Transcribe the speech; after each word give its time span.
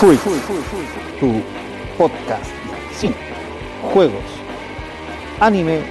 Freak, 0.00 0.18
tu 1.20 1.42
podcast 1.98 2.50
de 3.02 3.14
juegos, 3.92 4.24
anime 5.40 5.82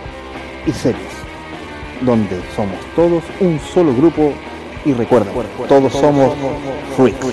y 0.65 0.71
series, 0.71 1.13
donde 2.01 2.41
somos 2.55 2.83
todos 2.95 3.23
un 3.39 3.59
solo 3.59 3.93
grupo 3.93 4.33
y 4.83 4.93
recuerda, 4.93 5.31
todos 5.67 5.93
somos 5.93 6.35
Freaks. 6.95 7.23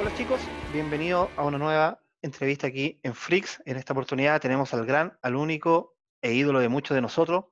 Hola 0.00 0.10
chicos, 0.16 0.40
bienvenidos 0.72 1.28
a 1.36 1.44
una 1.44 1.58
nueva 1.58 2.00
entrevista 2.22 2.66
aquí 2.66 2.98
en 3.02 3.14
Freaks. 3.14 3.60
En 3.66 3.76
esta 3.76 3.92
oportunidad 3.92 4.40
tenemos 4.40 4.72
al 4.72 4.86
gran, 4.86 5.18
al 5.20 5.36
único 5.36 5.96
e 6.22 6.32
ídolo 6.32 6.60
de 6.60 6.70
muchos 6.70 6.94
de 6.94 7.02
nosotros, 7.02 7.44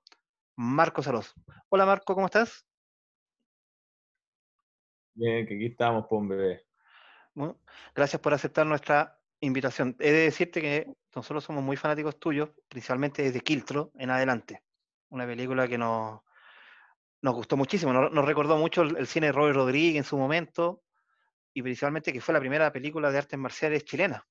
Marco 0.56 1.02
Salos. 1.02 1.34
Hola 1.68 1.84
Marco, 1.84 2.14
¿cómo 2.14 2.28
estás? 2.28 2.64
Bien, 5.12 5.46
que 5.46 5.56
aquí 5.56 5.66
estamos, 5.66 6.06
pues, 6.08 6.28
bebé. 6.28 6.71
Bueno, 7.34 7.58
gracias 7.94 8.20
por 8.20 8.34
aceptar 8.34 8.66
nuestra 8.66 9.18
invitación. 9.40 9.96
He 9.98 10.12
de 10.12 10.24
decirte 10.24 10.60
que 10.60 10.94
nosotros 11.14 11.44
somos 11.44 11.62
muy 11.62 11.76
fanáticos 11.76 12.18
tuyos, 12.18 12.50
principalmente 12.68 13.22
desde 13.22 13.40
Kiltro 13.40 13.90
en 13.96 14.10
adelante. 14.10 14.62
Una 15.08 15.26
película 15.26 15.66
que 15.66 15.78
nos, 15.78 16.20
nos 17.22 17.34
gustó 17.34 17.56
muchísimo, 17.56 17.92
nos, 17.92 18.12
nos 18.12 18.24
recordó 18.24 18.56
mucho 18.56 18.82
el, 18.82 18.96
el, 18.96 19.06
cine 19.06 19.26
de 19.26 19.32
Robert 19.32 19.56
Rodríguez 19.56 19.96
en 19.96 20.04
su 20.04 20.16
momento, 20.16 20.82
y 21.54 21.62
principalmente 21.62 22.12
que 22.12 22.20
fue 22.20 22.34
la 22.34 22.40
primera 22.40 22.72
película 22.72 23.10
de 23.10 23.18
artes 23.18 23.38
marciales 23.38 23.84
chilena. 23.84 24.26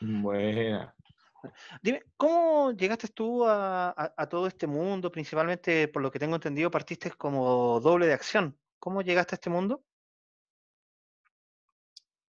Buena. 0.00 0.94
Dime, 1.80 2.02
¿cómo 2.16 2.72
llegaste 2.72 3.08
tú 3.08 3.46
a, 3.46 3.90
a, 3.90 4.14
a, 4.16 4.28
todo 4.28 4.46
este 4.46 4.66
mundo? 4.66 5.10
Principalmente, 5.10 5.88
por 5.88 6.02
lo 6.02 6.10
que 6.10 6.18
tengo 6.18 6.34
entendido, 6.34 6.70
partiste 6.70 7.10
como 7.12 7.80
doble 7.80 8.06
de 8.06 8.12
acción. 8.12 8.58
¿Cómo 8.78 9.02
llegaste 9.02 9.34
a 9.34 9.36
este 9.36 9.50
mundo? 9.50 9.85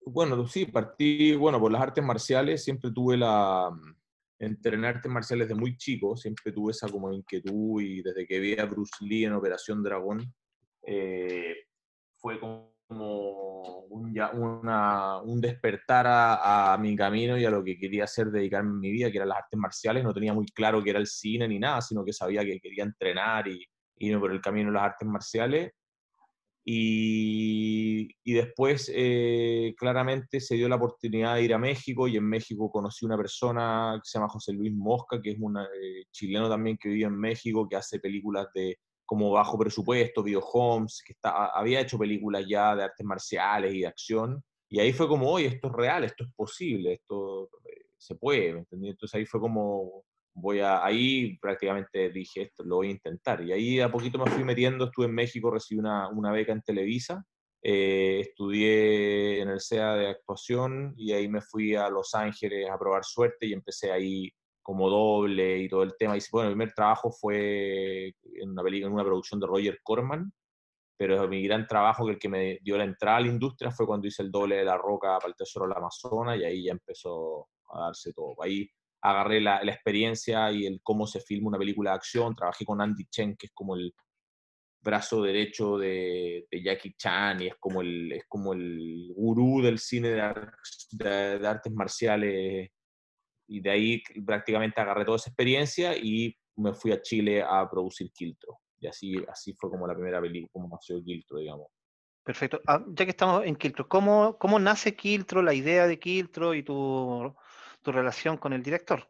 Bueno, 0.06 0.46
sí, 0.46 0.66
partí, 0.66 1.34
bueno, 1.34 1.58
por 1.58 1.72
las 1.72 1.80
artes 1.80 2.04
marciales, 2.04 2.62
siempre 2.62 2.90
tuve 2.90 3.16
la, 3.16 3.70
mm, 3.70 3.96
entrenar 4.38 4.96
artes 4.96 5.10
marciales 5.10 5.48
de 5.48 5.54
muy 5.54 5.76
chico, 5.76 6.16
siempre 6.16 6.52
tuve 6.52 6.72
esa 6.72 6.88
como 6.88 7.12
inquietud 7.12 7.80
y 7.80 8.02
desde 8.02 8.26
que 8.26 8.38
vi 8.38 8.58
a 8.58 8.66
Bruce 8.66 8.92
Lee 9.00 9.24
en 9.24 9.32
Operación 9.32 9.82
Dragón, 9.82 10.20
eh, 10.86 11.54
fue 12.16 12.38
como 12.38 12.74
un, 13.88 14.14
ya, 14.14 14.30
una, 14.32 15.22
un 15.22 15.40
despertar 15.40 16.06
a, 16.06 16.74
a, 16.74 16.78
mi 16.78 16.94
camino 16.94 17.38
y 17.38 17.44
a 17.46 17.50
lo 17.50 17.64
que 17.64 17.78
quería 17.78 18.04
hacer, 18.04 18.30
dedicarme 18.30 18.70
en 18.70 18.80
mi 18.80 18.90
vida, 18.92 19.10
que 19.10 19.16
eran 19.16 19.30
las 19.30 19.38
artes 19.38 19.58
marciales, 19.58 20.04
no 20.04 20.12
tenía 20.12 20.34
muy 20.34 20.46
claro 20.46 20.82
que 20.82 20.90
era 20.90 20.98
el 20.98 21.06
cine 21.06 21.48
ni 21.48 21.58
nada, 21.58 21.80
sino 21.80 22.04
que 22.04 22.12
sabía 22.12 22.44
que 22.44 22.60
quería 22.60 22.84
entrenar 22.84 23.48
y 23.48 23.64
irme 23.98 24.20
por 24.20 24.32
el 24.32 24.42
camino 24.42 24.68
de 24.68 24.74
las 24.74 24.84
artes 24.84 25.08
marciales 25.08 25.72
y, 26.66 28.08
y 28.24 28.32
después, 28.32 28.90
eh, 28.94 29.74
claramente, 29.76 30.40
se 30.40 30.54
dio 30.54 30.66
la 30.68 30.76
oportunidad 30.76 31.34
de 31.34 31.42
ir 31.42 31.52
a 31.52 31.58
México 31.58 32.08
y 32.08 32.16
en 32.16 32.24
México 32.24 32.70
conocí 32.70 33.04
una 33.04 33.18
persona 33.18 34.00
que 34.02 34.08
se 34.08 34.18
llama 34.18 34.30
José 34.30 34.52
Luis 34.54 34.72
Mosca, 34.72 35.20
que 35.20 35.32
es 35.32 35.36
un 35.38 35.58
eh, 35.58 36.04
chileno 36.10 36.48
también 36.48 36.78
que 36.78 36.88
vive 36.88 37.04
en 37.04 37.18
México, 37.18 37.68
que 37.68 37.76
hace 37.76 38.00
películas 38.00 38.46
de 38.54 38.78
como 39.04 39.30
bajo 39.30 39.58
presupuesto, 39.58 40.22
video 40.22 40.40
homes, 40.40 41.02
que 41.06 41.12
está, 41.12 41.48
había 41.48 41.80
hecho 41.80 41.98
películas 41.98 42.46
ya 42.48 42.74
de 42.74 42.84
artes 42.84 43.04
marciales 43.04 43.74
y 43.74 43.80
de 43.80 43.86
acción. 43.86 44.42
Y 44.70 44.80
ahí 44.80 44.94
fue 44.94 45.06
como, 45.06 45.30
oye, 45.30 45.48
esto 45.48 45.68
es 45.68 45.74
real, 45.74 46.04
esto 46.04 46.24
es 46.24 46.30
posible, 46.34 46.94
esto 46.94 47.50
eh, 47.66 47.84
se 47.98 48.14
puede, 48.14 48.54
¿me 48.54 48.60
entendí? 48.60 48.88
Entonces 48.88 49.14
ahí 49.14 49.26
fue 49.26 49.40
como, 49.40 50.04
voy 50.34 50.60
a, 50.60 50.84
ahí 50.84 51.38
prácticamente 51.38 52.10
dije, 52.10 52.42
esto 52.42 52.64
lo 52.64 52.76
voy 52.76 52.88
a 52.88 52.92
intentar. 52.92 53.42
Y 53.42 53.52
ahí 53.52 53.80
a 53.80 53.90
poquito 53.90 54.18
me 54.18 54.30
fui 54.30 54.44
metiendo, 54.44 54.86
estuve 54.86 55.06
en 55.06 55.14
México, 55.14 55.50
recibí 55.50 55.78
una, 55.78 56.08
una 56.08 56.32
beca 56.32 56.52
en 56.52 56.62
Televisa, 56.62 57.24
eh, 57.62 58.20
estudié 58.20 59.40
en 59.40 59.48
el 59.48 59.60
SEA 59.60 59.94
de 59.94 60.08
actuación 60.08 60.92
y 60.96 61.12
ahí 61.12 61.28
me 61.28 61.40
fui 61.40 61.74
a 61.76 61.88
Los 61.88 62.14
Ángeles 62.14 62.68
a 62.70 62.78
probar 62.78 63.04
suerte 63.04 63.46
y 63.46 63.52
empecé 63.52 63.90
ahí 63.90 64.30
como 64.62 64.90
doble 64.90 65.58
y 65.58 65.68
todo 65.68 65.82
el 65.82 65.94
tema. 65.96 66.16
Y 66.16 66.20
bueno, 66.32 66.48
el 66.48 66.54
primer 66.54 66.74
trabajo 66.74 67.12
fue 67.12 68.14
en 68.34 68.50
una 68.50 68.62
película, 68.62 68.88
en 68.88 68.94
una 68.94 69.04
producción 69.04 69.40
de 69.40 69.46
Roger 69.46 69.78
Corman, 69.82 70.32
pero 70.96 71.28
mi 71.28 71.42
gran 71.42 71.66
trabajo, 71.66 72.06
que 72.06 72.12
el 72.12 72.18
que 72.18 72.28
me 72.28 72.58
dio 72.62 72.76
la 72.76 72.84
entrada 72.84 73.18
a 73.18 73.20
la 73.20 73.28
industria, 73.28 73.70
fue 73.70 73.86
cuando 73.86 74.06
hice 74.06 74.22
el 74.22 74.30
doble 74.30 74.56
de 74.56 74.64
La 74.64 74.76
Roca 74.76 75.18
para 75.18 75.28
el 75.28 75.36
Tesoro 75.36 75.66
del 75.66 75.76
Amazonas 75.76 76.38
y 76.38 76.44
ahí 76.44 76.64
ya 76.64 76.72
empezó 76.72 77.48
a 77.72 77.86
darse 77.86 78.12
todo. 78.12 78.34
Ahí 78.42 78.68
agarré 79.04 79.40
la, 79.40 79.62
la, 79.62 79.72
experiencia 79.72 80.50
y 80.50 80.64
el 80.64 80.80
cómo 80.82 81.06
se 81.06 81.20
filma 81.20 81.48
una 81.48 81.58
película 81.58 81.90
de 81.90 81.96
acción. 81.96 82.34
Trabajé 82.34 82.64
con 82.64 82.80
Andy 82.80 83.04
Chen, 83.06 83.36
que 83.36 83.46
es 83.46 83.52
como 83.52 83.76
el 83.76 83.94
brazo 84.82 85.22
derecho 85.22 85.76
de, 85.78 86.46
de 86.50 86.62
Jackie 86.62 86.94
Chan 86.96 87.42
y 87.42 87.46
es 87.48 87.54
como 87.56 87.82
el, 87.82 88.12
es 88.12 88.24
como 88.28 88.54
el 88.54 89.12
gurú 89.14 89.62
del 89.62 89.78
cine 89.78 90.08
de, 90.10 90.34
de, 90.92 91.38
de, 91.38 91.46
artes 91.46 91.72
marciales. 91.72 92.70
Y 93.46 93.60
de 93.60 93.70
ahí 93.70 94.02
prácticamente 94.24 94.80
agarré 94.80 95.04
toda 95.04 95.16
esa 95.16 95.28
experiencia 95.28 95.94
y 95.96 96.34
me 96.56 96.72
fui 96.72 96.92
a 96.92 97.02
Chile 97.02 97.42
a 97.42 97.68
producir 97.68 98.10
Kiltro. 98.10 98.60
Y 98.80 98.86
así, 98.86 99.16
así 99.28 99.52
fue 99.52 99.68
como 99.68 99.86
la 99.86 99.94
primera 99.94 100.20
película, 100.20 100.48
como 100.50 100.68
nació 100.68 101.02
Kiltro, 101.04 101.38
digamos. 101.38 101.68
Perfecto. 102.22 102.58
Ah, 102.66 102.82
ya 102.88 103.04
que 103.04 103.10
estamos 103.10 103.44
en 103.44 103.54
Kiltro, 103.54 103.86
¿cómo, 103.86 104.38
¿cómo 104.38 104.58
nace 104.58 104.96
Kiltro, 104.96 105.42
la 105.42 105.52
idea 105.52 105.86
de 105.86 105.98
Kiltro 105.98 106.54
y 106.54 106.62
tu 106.62 107.34
tu 107.84 107.92
relación 107.92 108.36
con 108.38 108.52
el 108.52 108.62
director? 108.62 109.08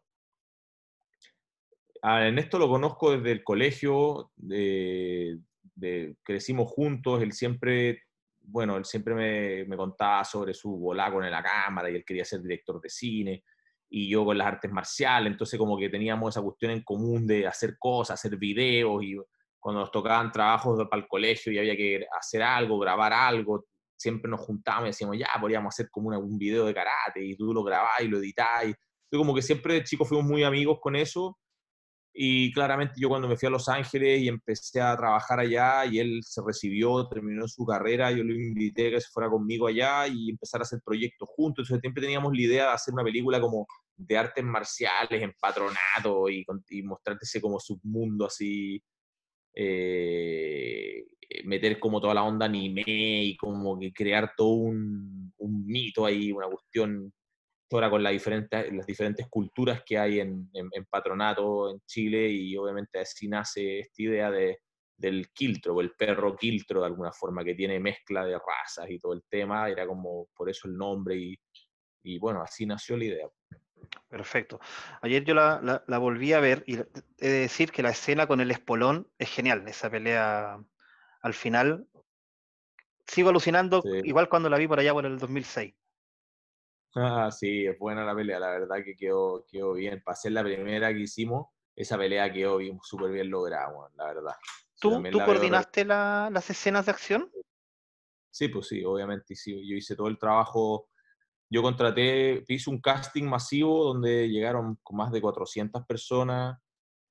A 2.02 2.26
Ernesto 2.26 2.58
lo 2.58 2.68
conozco 2.68 3.16
desde 3.16 3.32
el 3.32 3.42
colegio, 3.42 4.30
de, 4.36 5.38
de, 5.74 6.16
crecimos 6.22 6.70
juntos, 6.70 7.22
él 7.22 7.32
siempre, 7.32 8.02
bueno, 8.42 8.76
él 8.76 8.84
siempre 8.84 9.14
me, 9.14 9.64
me 9.64 9.76
contaba 9.78 10.22
sobre 10.24 10.52
su 10.52 10.76
volá 10.76 11.10
con 11.10 11.28
la 11.30 11.42
cámara 11.42 11.88
y 11.88 11.94
él 11.94 12.04
quería 12.04 12.26
ser 12.26 12.42
director 12.42 12.78
de 12.78 12.90
cine 12.90 13.44
y 13.88 14.10
yo 14.10 14.24
con 14.24 14.36
las 14.36 14.48
artes 14.48 14.70
marciales, 14.70 15.32
entonces 15.32 15.58
como 15.58 15.78
que 15.78 15.88
teníamos 15.88 16.34
esa 16.34 16.42
cuestión 16.42 16.72
en 16.72 16.82
común 16.82 17.26
de 17.26 17.46
hacer 17.46 17.78
cosas, 17.78 18.20
hacer 18.20 18.36
videos 18.36 19.02
y 19.02 19.16
cuando 19.58 19.80
nos 19.80 19.90
tocaban 19.90 20.30
trabajos 20.30 20.86
para 20.90 21.00
el 21.00 21.08
colegio 21.08 21.52
y 21.52 21.58
había 21.58 21.76
que 21.76 22.06
hacer 22.18 22.42
algo, 22.42 22.78
grabar 22.78 23.12
algo, 23.12 23.64
siempre 24.04 24.30
nos 24.30 24.40
juntábamos 24.40 24.86
y 24.86 24.90
decíamos, 24.90 25.18
ya, 25.18 25.28
podríamos 25.40 25.74
hacer 25.74 25.88
como 25.90 26.10
un 26.10 26.38
video 26.38 26.66
de 26.66 26.74
karate 26.74 27.24
y 27.24 27.36
tú 27.36 27.54
lo 27.54 27.64
grabás 27.64 28.02
y 28.02 28.08
lo 28.08 28.18
editás. 28.18 28.66
Y, 28.66 28.74
como 29.16 29.34
que 29.34 29.42
siempre 29.42 29.82
chicos 29.84 30.08
fuimos 30.08 30.26
muy 30.26 30.42
amigos 30.42 30.78
con 30.80 30.96
eso. 30.96 31.38
Y 32.12 32.52
claramente 32.52 32.94
yo 32.96 33.08
cuando 33.08 33.28
me 33.28 33.36
fui 33.36 33.46
a 33.46 33.50
Los 33.50 33.68
Ángeles 33.68 34.20
y 34.20 34.28
empecé 34.28 34.80
a 34.80 34.96
trabajar 34.96 35.40
allá 35.40 35.86
y 35.86 35.98
él 36.00 36.20
se 36.22 36.42
recibió, 36.46 37.08
terminó 37.08 37.48
su 37.48 37.64
carrera, 37.64 38.12
yo 38.12 38.22
lo 38.22 38.34
invité 38.34 38.88
a 38.88 38.90
que 38.90 39.00
se 39.00 39.10
fuera 39.10 39.28
conmigo 39.30 39.66
allá 39.66 40.06
y 40.06 40.30
empezar 40.30 40.60
a 40.60 40.62
hacer 40.62 40.80
proyectos 40.84 41.28
juntos. 41.34 41.64
Entonces 41.64 41.80
siempre 41.80 42.02
teníamos 42.02 42.32
la 42.34 42.42
idea 42.42 42.66
de 42.66 42.72
hacer 42.72 42.94
una 42.94 43.04
película 43.04 43.40
como 43.40 43.66
de 43.96 44.18
artes 44.18 44.44
marciales 44.44 45.22
en 45.22 45.32
patronato 45.40 46.28
y, 46.28 46.44
y 46.70 46.82
mostrarte 46.82 47.24
ese 47.24 47.40
como 47.40 47.58
submundo 47.58 48.26
así 48.26 48.82
eh, 49.54 51.04
meter 51.44 51.78
como 51.78 52.00
toda 52.00 52.14
la 52.14 52.24
onda 52.24 52.46
anime 52.46 52.84
y 52.86 53.36
como 53.36 53.78
que 53.78 53.92
crear 53.92 54.32
todo 54.36 54.54
un, 54.54 55.32
mito 55.38 56.06
ahí, 56.06 56.32
una 56.32 56.46
cuestión 56.46 57.12
ahora 57.70 57.90
con 57.90 58.02
la 58.02 58.10
diferente, 58.10 58.70
las 58.72 58.86
diferentes 58.86 59.26
culturas 59.28 59.82
que 59.84 59.98
hay 59.98 60.20
en, 60.20 60.48
en, 60.52 60.68
en, 60.70 60.84
patronato 60.84 61.70
en 61.70 61.80
Chile 61.86 62.28
y 62.28 62.56
obviamente 62.56 63.00
así 63.00 63.26
nace 63.26 63.80
esta 63.80 64.02
idea 64.02 64.30
de, 64.30 64.58
del 64.96 65.28
quiltro 65.32 65.74
o 65.74 65.80
el 65.80 65.92
perro 65.92 66.36
quiltro 66.36 66.80
de 66.80 66.86
alguna 66.86 67.12
forma 67.12 67.44
que 67.44 67.54
tiene 67.54 67.80
mezcla 67.80 68.24
de 68.24 68.38
razas 68.38 68.88
y 68.90 68.98
todo 68.98 69.12
el 69.12 69.22
tema, 69.28 69.68
era 69.68 69.86
como 69.86 70.28
por 70.36 70.48
eso 70.48 70.68
el 70.68 70.76
nombre 70.76 71.16
y, 71.16 71.36
y 72.04 72.18
bueno, 72.18 72.42
así 72.42 72.66
nació 72.66 72.96
la 72.96 73.04
idea. 73.04 73.28
Perfecto. 74.08 74.60
Ayer 75.02 75.24
yo 75.24 75.34
la, 75.34 75.60
la, 75.62 75.84
la, 75.86 75.98
volví 75.98 76.32
a 76.32 76.40
ver 76.40 76.64
y 76.66 76.76
he 76.76 76.86
de 77.18 77.40
decir 77.40 77.72
que 77.72 77.82
la 77.82 77.90
escena 77.90 78.26
con 78.26 78.40
el 78.40 78.50
espolón 78.50 79.08
es 79.18 79.30
genial, 79.30 79.66
esa 79.68 79.90
pelea 79.90 80.58
al 81.20 81.34
final. 81.34 81.86
Sigo 83.06 83.30
alucinando, 83.30 83.82
sí. 83.82 84.00
igual 84.04 84.28
cuando 84.28 84.48
la 84.48 84.58
vi 84.58 84.66
por 84.66 84.80
allá 84.80 84.92
por 84.92 85.06
el 85.06 85.18
2006. 85.18 85.74
Ah, 86.96 87.30
sí, 87.32 87.66
es 87.66 87.78
buena 87.78 88.04
la 88.04 88.14
pelea, 88.14 88.38
la 88.38 88.50
verdad 88.50 88.76
que 88.84 88.96
quedó, 88.96 89.44
quedó 89.50 89.72
bien. 89.72 90.02
Para 90.02 90.16
ser 90.16 90.32
la 90.32 90.44
primera 90.44 90.92
que 90.92 91.00
hicimos, 91.00 91.48
esa 91.74 91.98
pelea 91.98 92.32
quedó 92.32 92.58
súper 92.82 93.10
bien 93.10 93.30
lograda, 93.30 93.72
la 93.96 94.06
verdad. 94.06 94.34
¿Tú, 94.78 95.02
¿tú 95.10 95.18
coordinaste 95.24 95.84
la, 95.84 96.28
las 96.32 96.48
escenas 96.50 96.86
de 96.86 96.92
acción? 96.92 97.32
Sí, 98.30 98.48
pues 98.48 98.68
sí, 98.68 98.84
obviamente 98.84 99.34
sí. 99.34 99.66
Yo 99.66 99.76
hice 99.76 99.96
todo 99.96 100.08
el 100.08 100.18
trabajo 100.18 100.88
yo 101.50 101.62
contraté, 101.62 102.44
hice 102.48 102.70
un 102.70 102.80
casting 102.80 103.24
masivo 103.24 103.84
donde 103.84 104.28
llegaron 104.28 104.78
más 104.90 105.12
de 105.12 105.20
400 105.20 105.84
personas, 105.86 106.58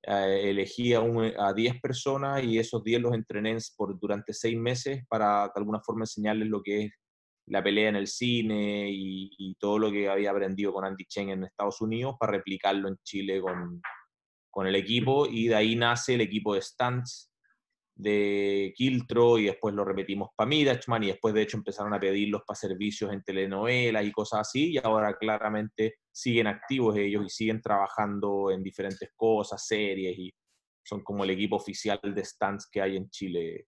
eh, 0.03 0.49
elegí 0.49 0.93
a, 0.93 0.99
un, 0.99 1.31
a, 1.37 1.53
10 1.53 1.79
personas 1.79 2.43
y 2.43 2.59
esos 2.59 2.83
10 2.83 3.01
los 3.01 3.13
entrené 3.13 3.57
por, 3.77 3.97
durante 3.99 4.33
6 4.33 4.57
meses 4.57 5.03
para 5.07 5.45
de 5.45 5.53
alguna 5.55 5.79
forma 5.79 6.03
enseñarles 6.03 6.49
lo 6.49 6.61
que 6.61 6.85
es 6.85 6.91
la 7.47 7.63
pelea 7.63 7.89
en 7.89 7.95
el 7.95 8.07
cine 8.07 8.89
y, 8.89 9.29
y, 9.37 9.55
todo 9.55 9.77
lo 9.77 9.91
que 9.91 10.09
había 10.09 10.31
aprendido 10.31 10.73
con 10.73 10.85
Andy 10.85 11.05
Chen 11.05 11.29
en 11.29 11.43
Estados 11.43 11.81
Unidos 11.81 12.15
para 12.19 12.33
replicarlo 12.33 12.87
en 12.87 12.97
Chile 13.03 13.41
con, 13.41 13.81
con 14.49 14.67
el 14.67 14.75
equipo. 14.75 15.25
Y 15.25 15.47
de 15.47 15.55
ahí 15.55 15.75
nace 15.75 16.13
el 16.13 16.21
equipo 16.21 16.53
de 16.53 16.61
stunts 16.61 17.32
de 17.95 18.73
Kiltro 18.75 19.37
y 19.37 19.45
después 19.45 19.75
lo 19.75 19.85
repetimos 19.85 20.29
para 20.35 20.47
Mirachman 20.47 21.03
y 21.03 21.07
después 21.07 21.33
de 21.33 21.43
hecho 21.43 21.57
empezaron 21.57 21.93
a 21.93 21.99
pedirlos 21.99 22.41
para 22.45 22.59
servicios 22.59 23.11
en 23.13 23.23
telenovelas 23.23 24.03
y 24.05 24.11
cosas 24.11 24.41
así 24.41 24.71
y 24.71 24.77
ahora 24.77 25.15
claramente 25.15 25.95
siguen 26.11 26.47
activos 26.47 26.97
ellos 26.97 27.23
y 27.25 27.29
siguen 27.29 27.61
trabajando 27.61 28.51
en 28.51 28.63
diferentes 28.63 29.09
cosas, 29.15 29.65
series 29.65 30.17
y 30.17 30.33
son 30.83 31.03
como 31.03 31.23
el 31.23 31.29
equipo 31.29 31.55
oficial 31.55 31.99
de 32.03 32.25
stands 32.25 32.67
que 32.69 32.81
hay 32.81 32.97
en 32.97 33.09
Chile. 33.09 33.67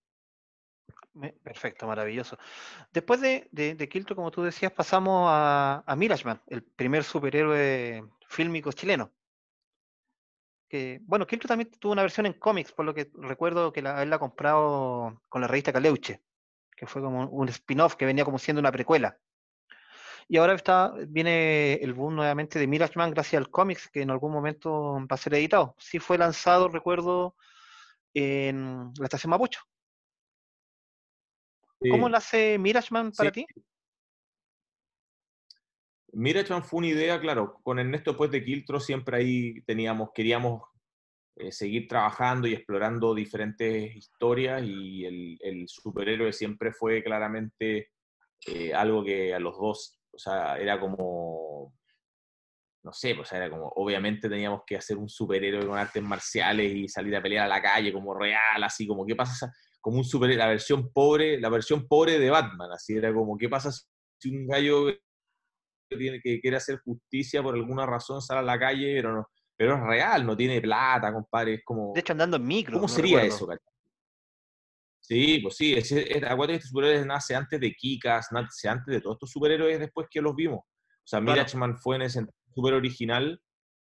Perfecto, 1.44 1.88
maravilloso. 1.88 2.38
Después 2.92 3.22
de, 3.22 3.88
Kiltro, 3.90 4.18
como 4.18 4.32
tú 4.32 4.44
decías, 4.44 4.74
pasamos 4.74 5.28
a, 5.30 5.84
a 5.86 5.96
Mirachman, 5.96 6.42
el 6.48 6.64
primer 6.64 7.06
superhéroe 7.06 8.04
fílmico 8.28 8.74
chileno 8.74 9.12
que, 10.76 11.00
bueno, 11.04 11.26
Kiltro 11.26 11.48
también 11.48 11.72
tuvo 11.72 11.94
una 11.94 12.02
versión 12.02 12.26
en 12.26 12.34
cómics, 12.34 12.74
por 12.74 12.86
lo 12.86 12.94
que 12.94 13.10
recuerdo 13.14 13.72
que 13.72 13.82
la, 13.82 14.04
él 14.04 14.10
la 14.10 14.18
ha 14.18 14.20
comprado 14.20 15.22
con 15.30 15.42
la 15.42 15.48
revista 15.48 15.72
Caleuche, 15.72 16.22
que 16.76 16.86
fue 16.86 17.02
como 17.02 17.30
un 17.30 17.48
spin-off 17.50 17.96
que 17.96 18.06
venía 18.06 18.26
como 18.26 18.38
siendo 18.38 18.60
una 18.60 18.72
precuela. 18.72 19.18
Y 20.28 20.38
ahora 20.38 20.56
está, 20.56 20.94
viene 21.08 21.76
el 21.76 21.94
boom 21.94 22.16
nuevamente 22.16 22.60
de 22.60 22.68
Mirage 22.68 22.94
gracias 22.96 23.40
al 23.40 23.50
cómics, 23.50 23.88
que 23.90 24.02
en 24.02 24.10
algún 24.10 24.34
momento 24.34 24.96
va 25.00 25.14
a 25.14 25.18
ser 25.18 25.36
editado. 25.36 25.76
Sí 25.78 26.00
fue 26.00 26.18
lanzado, 26.18 26.68
recuerdo, 26.68 27.36
en 28.14 28.92
la 28.98 29.06
estación 29.06 29.30
Mapucho. 29.30 29.62
¿Cómo 31.90 32.10
nace 32.10 32.58
Mirage 32.58 32.90
para 33.16 33.32
ti? 33.32 33.46
Mirachan 36.16 36.64
fue 36.64 36.78
una 36.78 36.88
idea, 36.88 37.20
claro, 37.20 37.60
con 37.62 37.78
Ernesto 37.78 38.12
después 38.12 38.32
de 38.32 38.44
Kiltro 38.44 38.80
siempre 38.80 39.18
ahí 39.18 39.62
teníamos, 39.64 40.12
queríamos 40.14 40.62
eh, 41.36 41.52
seguir 41.52 41.90
trabajando 41.90 42.48
y 42.48 42.54
explorando 42.54 43.14
diferentes 43.14 43.94
historias 43.94 44.64
y 44.64 45.04
el, 45.04 45.66
superhéroe 45.68 46.32
siempre 46.32 46.72
fue 46.72 47.04
claramente 47.04 47.90
eh, 48.48 48.74
algo 48.74 49.04
que 49.04 49.34
a 49.36 49.40
los 49.40 49.58
dos, 49.58 50.00
o 50.10 50.18
sea, 50.18 50.58
era 50.58 50.80
como, 50.80 51.74
no 52.84 52.94
sé, 52.94 53.14
pues 53.14 53.34
era 53.34 53.50
como, 53.50 53.68
obviamente 53.76 54.30
teníamos 54.30 54.62
que 54.66 54.78
hacer 54.78 54.96
un 54.96 55.10
superhéroe 55.10 55.68
con 55.68 55.78
artes 55.78 56.02
marciales 56.02 56.74
y 56.74 56.88
salir 56.88 57.14
a 57.18 57.22
pelear 57.22 57.46
a 57.46 57.50
la 57.50 57.62
calle 57.62 57.92
como 57.92 58.14
real, 58.14 58.64
así 58.64 58.88
como, 58.88 59.06
¿qué 59.06 59.18
pasa? 59.18 59.52
Como 59.82 59.98
un 59.98 60.06
superhéroe, 60.06 60.46
la 60.46 60.48
versión 60.48 60.94
pobre, 60.94 61.42
la 61.42 61.50
versión 61.50 61.86
pobre 61.90 62.20
de 62.20 62.30
Batman, 62.30 62.72
así 62.72 62.96
era 62.96 63.14
como, 63.14 63.38
¿qué 63.38 63.50
pasa 63.50 63.70
si 64.18 64.30
un 64.34 64.48
gallo 64.48 64.88
que, 65.96 66.02
tiene, 66.02 66.22
que 66.22 66.40
quiere 66.40 66.58
hacer 66.58 66.80
justicia 66.80 67.42
por 67.42 67.56
alguna 67.56 67.86
razón 67.86 68.22
sale 68.22 68.40
a 68.40 68.44
la 68.44 68.60
calle, 68.60 68.96
pero 68.96 69.16
no, 69.16 69.28
pero 69.58 69.76
es 69.76 69.82
real, 69.82 70.26
no 70.26 70.36
tiene 70.36 70.62
plata, 70.62 71.14
compadre, 71.14 71.56
es 71.56 71.62
como... 71.64 71.94
De 71.94 72.02
hecho, 72.02 72.14
andando 72.14 72.38
en 72.38 72.46
micro. 72.46 72.76
¿Cómo 72.76 72.88
sería 72.88 73.24
eso, 73.24 73.48
Sí, 75.00 75.38
pues 75.40 75.56
sí, 75.56 75.74
es, 75.76 75.92
acuérdate 75.92 76.54
que 76.54 76.56
este 76.56 76.70
superhéroe 76.70 77.06
nace 77.06 77.36
antes 77.36 77.60
de 77.60 77.74
Kikas, 77.74 78.32
nace 78.32 78.68
antes 78.68 78.92
de 78.92 79.02
todos 79.02 79.18
estos 79.18 79.32
superhéroes 79.32 79.80
después 79.80 80.08
que 80.10 80.20
los 80.20 80.36
vimos. 80.36 80.62
O 80.62 81.08
sea, 81.08 81.22
Mirachman 81.22 81.78
fue 81.78 81.98
en 81.98 82.02
ese 82.02 82.26
super 82.56 82.74
original. 82.74 83.40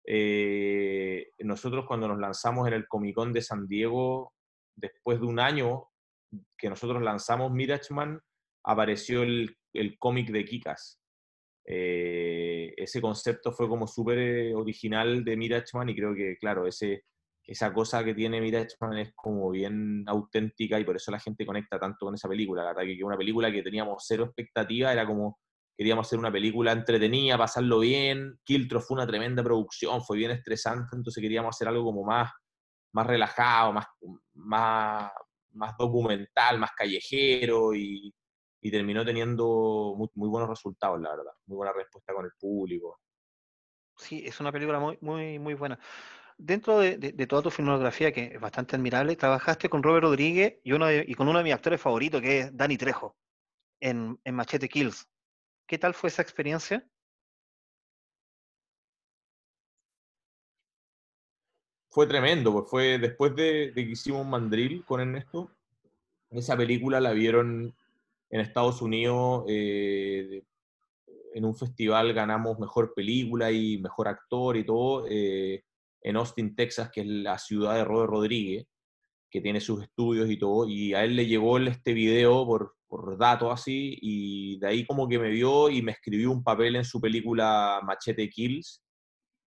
Eh, 0.04 1.28
nosotros 1.38 1.84
cuando 1.86 2.08
nos 2.08 2.18
lanzamos 2.18 2.66
en 2.66 2.74
el 2.74 2.88
Comic 2.88 3.14
Con 3.14 3.32
de 3.32 3.42
San 3.42 3.68
Diego, 3.68 4.32
después 4.74 5.20
de 5.20 5.26
un 5.26 5.38
año 5.38 5.84
que 6.58 6.68
nosotros 6.68 7.00
lanzamos 7.00 7.52
Mirachman, 7.52 8.20
apareció 8.64 9.22
el, 9.22 9.56
el 9.72 9.96
cómic 10.00 10.30
de 10.32 10.44
Kikas. 10.44 10.98
Eh, 11.66 12.74
ese 12.76 13.00
concepto 13.00 13.52
fue 13.52 13.68
como 13.68 13.86
súper 13.86 14.18
eh, 14.18 14.54
original 14.54 15.24
de 15.24 15.36
Mirachman 15.36 15.88
y 15.88 15.96
creo 15.96 16.14
que, 16.14 16.36
claro, 16.38 16.66
ese, 16.66 17.04
esa 17.46 17.72
cosa 17.72 18.04
que 18.04 18.14
tiene 18.14 18.40
Mirachman 18.40 18.98
es 18.98 19.12
como 19.14 19.50
bien 19.50 20.04
auténtica 20.06 20.78
y 20.78 20.84
por 20.84 20.96
eso 20.96 21.10
la 21.10 21.20
gente 21.20 21.46
conecta 21.46 21.78
tanto 21.78 22.06
con 22.06 22.14
esa 22.14 22.28
película. 22.28 22.72
La 22.72 22.84
que 22.84 23.02
una 23.02 23.16
película 23.16 23.50
que 23.50 23.62
teníamos 23.62 24.04
cero 24.06 24.24
expectativa, 24.24 24.92
era 24.92 25.06
como 25.06 25.38
queríamos 25.76 26.06
hacer 26.06 26.18
una 26.18 26.32
película 26.32 26.72
entretenida, 26.72 27.38
pasarlo 27.38 27.80
bien. 27.80 28.38
Kiltro 28.44 28.80
fue 28.80 28.96
una 28.96 29.06
tremenda 29.06 29.42
producción, 29.42 30.02
fue 30.02 30.18
bien 30.18 30.30
estresante, 30.30 30.96
entonces 30.96 31.20
queríamos 31.20 31.56
hacer 31.56 31.68
algo 31.68 31.84
como 31.84 32.04
más, 32.04 32.30
más 32.92 33.06
relajado, 33.06 33.72
más, 33.72 33.86
más, 34.34 35.10
más 35.52 35.76
documental, 35.76 36.58
más 36.58 36.70
callejero 36.76 37.74
y, 37.74 38.12
y 38.64 38.70
terminó 38.70 39.04
teniendo 39.04 39.94
muy, 39.94 40.28
buenos 40.30 40.48
resultados, 40.48 40.98
la 40.98 41.10
verdad, 41.10 41.32
muy 41.44 41.56
buena 41.56 41.74
respuesta 41.74 42.14
con 42.14 42.24
el 42.24 42.30
público. 42.40 42.98
Sí, 43.98 44.22
es 44.24 44.40
una 44.40 44.50
película 44.50 44.80
muy, 44.80 44.96
muy, 45.02 45.38
muy 45.38 45.52
buena. 45.52 45.78
Dentro 46.38 46.78
de, 46.78 46.96
toda 47.26 47.42
tu 47.42 47.50
filmografía, 47.50 48.10
que 48.10 48.32
es 48.34 48.40
bastante 48.40 48.74
admirable, 48.74 49.16
trabajaste 49.16 49.68
con 49.68 49.82
Robert 49.82 50.04
Rodríguez 50.04 50.60
y, 50.64 50.72
uno 50.72 50.90
y 50.90 51.14
con 51.14 51.28
uno 51.28 51.38
de 51.38 51.44
mis 51.44 51.52
actores 51.52 51.78
favoritos, 51.78 52.22
que 52.22 52.38
es 52.40 52.56
Danny 52.56 52.78
Trejo, 52.78 53.14
en, 53.80 54.18
Machete 54.32 54.66
Kills. 54.66 55.06
¿Qué 55.66 55.76
tal 55.76 55.92
fue 55.92 56.08
esa 56.08 56.22
experiencia? 56.22 56.88
Fue 61.90 62.06
tremendo, 62.06 62.50
pues 62.50 62.70
fue 62.70 62.98
después 62.98 63.36
de, 63.36 63.72
de 63.72 63.84
que 63.84 63.90
hicimos 63.90 64.26
Mandril 64.26 64.82
con 64.86 65.02
Ernesto, 65.02 65.50
esa 66.30 66.56
película 66.56 66.98
la 66.98 67.12
vieron 67.12 67.74
en 68.34 68.40
Estados 68.40 68.82
Unidos, 68.82 69.44
eh, 69.46 70.42
en 71.34 71.44
un 71.44 71.54
festival 71.54 72.12
ganamos 72.12 72.58
mejor 72.58 72.92
película 72.92 73.52
y 73.52 73.78
mejor 73.78 74.08
actor 74.08 74.56
y 74.56 74.66
todo, 74.66 75.06
eh, 75.08 75.62
en 76.00 76.16
Austin, 76.16 76.56
Texas, 76.56 76.90
que 76.92 77.02
es 77.02 77.06
la 77.06 77.38
ciudad 77.38 77.76
de 77.76 77.84
Robert 77.84 78.10
Rodríguez, 78.10 78.66
que 79.30 79.40
tiene 79.40 79.60
sus 79.60 79.84
estudios 79.84 80.28
y 80.28 80.36
todo, 80.36 80.68
y 80.68 80.94
a 80.94 81.04
él 81.04 81.14
le 81.14 81.26
llegó 81.26 81.58
este 81.58 81.94
video 81.94 82.44
por, 82.44 82.74
por 82.88 83.16
datos 83.16 83.52
así, 83.52 83.96
y 84.02 84.58
de 84.58 84.66
ahí 84.66 84.84
como 84.84 85.06
que 85.06 85.20
me 85.20 85.30
vio 85.30 85.70
y 85.70 85.80
me 85.80 85.92
escribió 85.92 86.32
un 86.32 86.42
papel 86.42 86.74
en 86.74 86.84
su 86.84 87.00
película 87.00 87.80
Machete 87.84 88.28
Kills, 88.28 88.82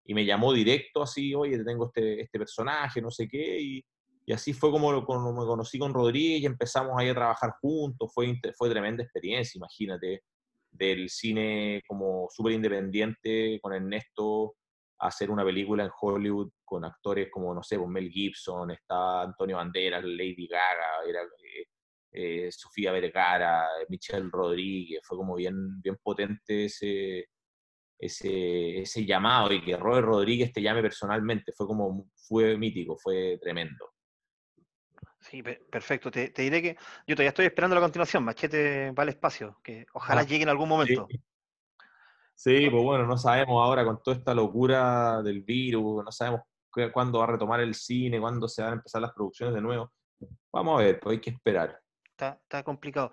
y 0.05 0.13
me 0.13 0.23
llamó 0.23 0.53
directo 0.53 1.03
así, 1.03 1.35
oye, 1.35 1.61
tengo 1.65 1.87
este, 1.87 2.21
este 2.21 2.39
personaje, 2.39 3.01
no 3.01 3.11
sé 3.11 3.27
qué, 3.27 3.59
y, 3.59 3.85
y 4.27 4.33
así 4.33 4.51
fue 4.51 4.71
como, 4.71 4.91
me 4.91 5.05
conocí 5.45 5.79
con 5.79 5.93
Rodríguez 5.93 6.41
y 6.41 6.45
empezamos 6.45 6.91
ahí 6.97 7.07
a 7.07 7.15
trabajar 7.15 7.51
juntos. 7.61 8.11
Fue, 8.13 8.37
fue 8.57 8.69
tremenda 8.69 9.01
experiencia, 9.01 9.57
imagínate, 9.57 10.23
del 10.69 11.09
cine 11.09 11.81
como 11.87 12.27
súper 12.29 12.51
independiente 12.51 13.57
con 13.61 13.73
Ernesto, 13.73 14.55
hacer 14.99 15.31
una 15.31 15.45
película 15.45 15.85
en 15.85 15.91
Hollywood 15.97 16.51
con 16.65 16.83
actores 16.83 17.29
como, 17.31 17.53
no 17.53 17.63
sé, 17.63 17.77
pues, 17.77 17.87
Mel 17.89 18.09
Gibson, 18.09 18.71
está 18.71 19.21
Antonio 19.21 19.55
Banderas, 19.55 20.03
Lady 20.03 20.45
Gaga, 20.45 21.07
era, 21.07 21.21
eh, 21.21 21.67
eh, 22.11 22.51
Sofía 22.51 22.91
Vergara, 22.91 23.65
Michelle 23.87 24.29
Rodríguez. 24.29 24.99
Fue 25.03 25.17
como 25.17 25.35
bien, 25.35 25.81
bien 25.81 25.95
potente 26.03 26.65
ese, 26.65 27.29
ese, 27.97 28.79
ese 28.81 29.05
llamado 29.05 29.53
y 29.53 29.63
que 29.63 29.77
Robert 29.77 30.05
Rodríguez 30.05 30.51
te 30.51 30.61
llame 30.61 30.81
personalmente. 30.81 31.53
Fue 31.53 31.65
como, 31.65 32.09
fue 32.27 32.57
mítico, 32.57 32.97
fue 32.97 33.37
tremendo. 33.41 33.93
Sí, 35.29 35.43
perfecto. 35.43 36.09
Te, 36.09 36.29
diré 36.29 36.61
que 36.61 36.77
yo 37.05 37.15
todavía 37.15 37.29
estoy 37.29 37.45
esperando 37.45 37.75
la 37.75 37.81
continuación. 37.81 38.23
Machete 38.23 38.91
va 38.91 39.03
al 39.03 39.09
espacio, 39.09 39.59
que 39.61 39.85
ojalá 39.93 40.21
ah, 40.21 40.23
llegue 40.23 40.43
en 40.43 40.49
algún 40.49 40.69
momento. 40.69 41.07
Sí. 42.33 42.69
pues 42.69 42.83
bueno, 42.83 43.05
no 43.05 43.17
sabemos 43.17 43.61
ahora 43.61 43.83
con 43.83 44.01
toda 44.01 44.15
esta 44.15 44.33
locura 44.33 45.21
del 45.21 45.41
virus, 45.41 46.03
no 46.03 46.11
sabemos 46.11 46.41
cuándo 46.93 47.19
va 47.19 47.25
a 47.25 47.31
retomar 47.31 47.59
el 47.59 47.73
cine, 47.73 48.19
cuándo 48.19 48.47
se 48.47 48.61
van 48.61 48.71
a 48.71 48.75
empezar 48.75 49.01
las 49.01 49.11
producciones 49.11 49.53
de 49.53 49.61
nuevo. 49.61 49.91
Vamos 50.51 50.79
a 50.79 50.83
ver, 50.83 50.99
pues 50.99 51.15
hay 51.15 51.21
que 51.21 51.31
esperar. 51.31 51.81
Está, 52.05 52.63
complicado. 52.63 53.11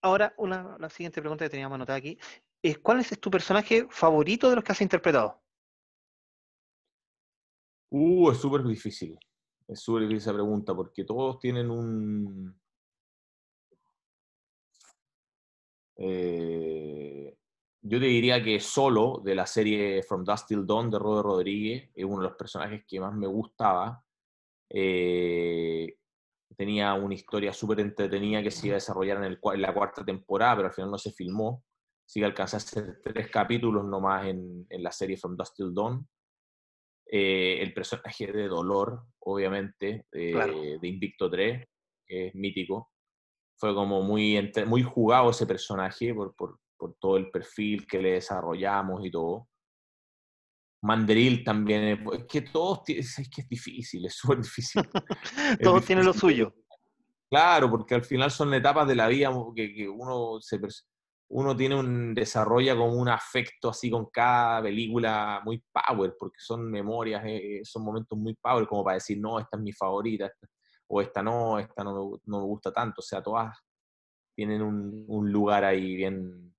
Ahora, 0.00 0.32
una, 0.38 0.76
la 0.78 0.88
siguiente 0.88 1.20
pregunta 1.20 1.44
que 1.44 1.50
teníamos 1.50 1.76
anotada 1.76 1.98
aquí 1.98 2.18
es, 2.62 2.78
¿cuál 2.78 3.00
es 3.00 3.20
tu 3.20 3.30
personaje 3.30 3.86
favorito 3.90 4.48
de 4.48 4.56
los 4.56 4.64
que 4.64 4.72
has 4.72 4.80
interpretado? 4.80 5.40
Uh, 7.90 8.30
es 8.30 8.38
súper 8.38 8.62
difícil. 8.64 9.18
Es 9.72 9.80
súper 9.80 10.02
difícil 10.02 10.18
esa 10.18 10.34
pregunta 10.34 10.74
porque 10.74 11.04
todos 11.04 11.38
tienen 11.38 11.70
un... 11.70 12.54
Eh, 15.96 17.34
yo 17.80 17.98
te 17.98 18.06
diría 18.06 18.42
que 18.42 18.60
solo 18.60 19.22
de 19.24 19.34
la 19.34 19.46
serie 19.46 20.02
From 20.02 20.24
Dust 20.24 20.48
Till 20.48 20.66
Dawn 20.66 20.90
de 20.90 20.98
Robert 20.98 21.24
Rodríguez 21.24 21.90
es 21.94 22.04
uno 22.04 22.18
de 22.18 22.28
los 22.28 22.36
personajes 22.36 22.84
que 22.86 23.00
más 23.00 23.14
me 23.14 23.26
gustaba. 23.26 24.04
Eh, 24.68 25.96
tenía 26.54 26.92
una 26.94 27.14
historia 27.14 27.52
súper 27.52 27.80
entretenida 27.80 28.42
que 28.42 28.50
se 28.50 28.66
iba 28.66 28.74
a 28.74 28.76
desarrollar 28.76 29.18
en, 29.18 29.24
el, 29.24 29.40
en, 29.42 29.62
la 29.62 29.72
cuarta 29.72 30.04
temporada, 30.04 30.56
pero 30.56 30.68
al 30.68 30.74
final 30.74 30.90
no 30.90 30.98
se 30.98 31.12
filmó. 31.12 31.64
Sí 32.04 32.20
que 32.20 32.34
tres 33.02 33.30
capítulos 33.30 33.84
nomás 33.86 34.26
en, 34.26 34.66
en 34.68 34.82
la 34.82 34.92
serie 34.92 35.16
From 35.16 35.34
Dust 35.34 35.56
Till 35.56 35.72
Dawn. 35.72 36.06
Eh, 37.14 37.60
el 37.60 37.74
personaje 37.74 38.32
de 38.32 38.48
Dolor, 38.48 39.04
obviamente, 39.18 40.06
de 40.10 40.78
Invicto 40.82 41.30
3, 41.30 41.62
que 42.06 42.28
es 42.28 42.34
mítico. 42.34 42.90
Fue 43.58 43.74
como 43.74 44.02
muy, 44.02 44.50
muy 44.66 44.82
jugado 44.82 45.28
ese 45.28 45.46
personaje 45.46 46.14
por, 46.14 46.34
por, 46.34 46.58
por 46.78 46.94
todo 46.94 47.18
el 47.18 47.30
perfil 47.30 47.86
que 47.86 48.00
le 48.00 48.12
desarrollamos 48.12 49.04
y 49.04 49.10
todo. 49.10 49.46
Mandril 50.82 51.44
también, 51.44 52.02
es 52.12 52.24
que 52.24 52.40
todos, 52.40 52.80
es 52.88 53.28
que 53.32 53.42
es 53.42 53.48
difícil, 53.48 54.06
es 54.06 54.16
súper 54.16 54.40
difícil. 54.40 54.82
todos 55.62 55.84
tienen 55.84 56.06
lo 56.06 56.12
suyo. 56.12 56.52
Claro, 57.30 57.70
porque 57.70 57.94
al 57.94 58.04
final 58.04 58.30
son 58.30 58.52
etapas 58.52 58.88
de 58.88 58.96
la 58.96 59.06
vida 59.06 59.30
que, 59.54 59.88
uno 59.88 60.40
se 60.40 60.58
uno 61.34 61.56
tiene 61.56 61.74
un 61.74 62.14
desarrolla 62.14 62.76
como 62.76 62.92
un 62.94 63.08
afecto 63.08 63.70
así 63.70 63.90
con 63.90 64.06
cada 64.10 64.62
película 64.62 65.40
muy 65.44 65.64
power, 65.72 66.14
porque 66.18 66.38
son 66.38 66.70
memorias, 66.70 67.22
eh, 67.26 67.60
son 67.64 67.84
momentos 67.84 68.18
muy 68.18 68.34
power, 68.34 68.66
como 68.66 68.84
para 68.84 68.96
decir, 68.96 69.18
no, 69.18 69.38
esta 69.38 69.56
es 69.56 69.62
mi 69.62 69.72
favorita, 69.72 70.30
o 70.88 71.00
esta 71.00 71.22
no, 71.22 71.58
esta 71.58 71.82
no 71.84 71.94
me, 71.94 72.18
no 72.26 72.40
me, 72.40 72.44
gusta 72.44 72.70
tanto, 72.70 73.00
o 73.00 73.02
sea, 73.02 73.22
todas 73.22 73.58
tienen 74.34 74.60
un, 74.60 75.06
un 75.08 75.32
lugar 75.32 75.64
ahí 75.64 75.96
bien, 75.96 76.54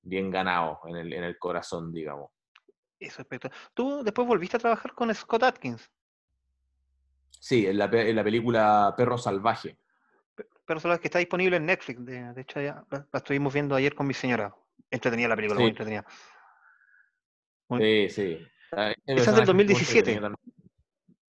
bien 0.00 0.30
ganado 0.30 0.80
en 0.86 0.96
el, 0.96 1.12
en 1.12 1.24
el 1.24 1.38
corazón, 1.38 1.92
digamos. 1.92 2.30
Eso, 2.98 3.20
aspecto. 3.20 3.50
¿Tú 3.74 4.02
después 4.02 4.26
volviste 4.26 4.56
a 4.56 4.60
trabajar 4.60 4.94
con 4.94 5.14
Scott 5.14 5.42
Atkins? 5.42 5.90
Sí, 7.28 7.66
en 7.66 7.76
la, 7.76 7.86
en 7.92 8.16
la 8.16 8.24
película 8.24 8.94
Perro 8.96 9.18
Salvaje. 9.18 9.76
Perro 10.64 10.80
Salvaje 10.80 11.00
que 11.00 11.08
está 11.08 11.18
disponible 11.18 11.56
en 11.56 11.66
Netflix. 11.66 12.04
De, 12.04 12.40
hecho, 12.40 12.60
ya 12.60 12.84
la, 12.90 13.06
estuvimos 13.12 13.52
viendo 13.52 13.74
ayer 13.74 13.94
con 13.94 14.06
mi 14.06 14.14
señora. 14.14 14.54
Entretenida 14.90 15.28
la 15.28 15.36
película, 15.36 15.60
muy 15.60 15.70
entretenida. 15.70 16.04
Sí, 17.78 18.08
sí. 18.08 18.38
Esa 19.06 19.30
es 19.30 19.36
del 19.36 19.46
2017. 19.46 20.20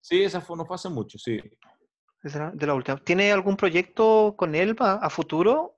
Sí, 0.02 0.24
esa 0.24 0.42
fue, 0.42 0.58
no 0.58 0.66
fue 0.66 0.76
hace 0.76 0.90
mucho, 0.90 1.18
sí. 1.18 1.40
Esa 2.22 2.52
de 2.52 2.68
la 2.68 2.74
última. 2.74 2.98
¿Tiene 2.98 3.32
algún 3.32 3.56
proyecto 3.56 4.36
con 4.38 4.56
él 4.56 4.76
a 4.80 5.10
futuro? 5.10 5.78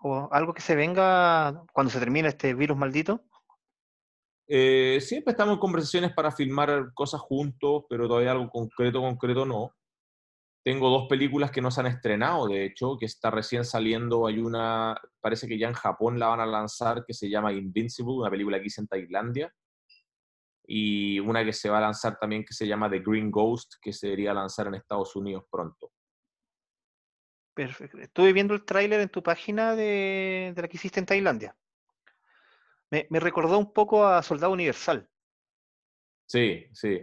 ¿O 0.00 0.28
algo 0.32 0.52
que 0.52 0.60
se 0.60 0.74
venga 0.74 1.64
cuando 1.72 1.90
se 1.90 1.98
termine 1.98 2.28
este 2.28 2.54
virus 2.54 2.76
maldito? 2.76 3.24
Eh, 4.46 4.98
siempre 5.00 5.32
estamos 5.32 5.54
en 5.54 5.60
conversaciones 5.60 6.12
para 6.12 6.30
filmar 6.30 6.92
cosas 6.92 7.20
juntos, 7.20 7.84
pero 7.88 8.06
todavía 8.06 8.32
algo 8.32 8.50
concreto, 8.50 9.00
concreto 9.00 9.46
no. 9.46 9.74
Tengo 10.64 10.88
dos 10.88 11.08
películas 11.08 11.50
que 11.50 11.60
no 11.60 11.70
se 11.70 11.80
han 11.80 11.88
estrenado, 11.88 12.48
de 12.48 12.64
hecho, 12.64 12.96
que 12.98 13.04
está 13.04 13.30
recién 13.30 13.66
saliendo. 13.66 14.26
Hay 14.26 14.38
una, 14.38 14.98
parece 15.20 15.46
que 15.46 15.58
ya 15.58 15.68
en 15.68 15.74
Japón 15.74 16.18
la 16.18 16.28
van 16.28 16.40
a 16.40 16.46
lanzar, 16.46 17.04
que 17.04 17.12
se 17.12 17.28
llama 17.28 17.52
Invincible, 17.52 18.14
una 18.14 18.30
película 18.30 18.58
que 18.58 18.66
hice 18.66 18.80
en 18.80 18.88
Tailandia. 18.88 19.54
Y 20.66 21.20
una 21.20 21.44
que 21.44 21.52
se 21.52 21.68
va 21.68 21.76
a 21.76 21.82
lanzar 21.82 22.18
también 22.18 22.46
que 22.46 22.54
se 22.54 22.66
llama 22.66 22.88
The 22.88 23.00
Green 23.00 23.30
Ghost, 23.30 23.74
que 23.78 23.92
se 23.92 24.06
debería 24.06 24.32
lanzar 24.32 24.66
en 24.68 24.76
Estados 24.76 25.14
Unidos 25.14 25.44
pronto. 25.50 25.92
Perfecto. 27.52 27.98
Estuve 27.98 28.32
viendo 28.32 28.54
el 28.54 28.64
tráiler 28.64 29.00
en 29.00 29.10
tu 29.10 29.22
página 29.22 29.76
de, 29.76 30.54
de 30.56 30.62
la 30.62 30.66
que 30.66 30.78
hiciste 30.78 30.98
en 30.98 31.06
Tailandia. 31.06 31.54
Me, 32.90 33.20
recordó 33.20 33.58
un 33.58 33.70
poco 33.70 34.06
a 34.06 34.22
Soldado 34.22 34.52
Universal. 34.52 35.10
Sí, 36.26 36.66
sí. 36.72 37.00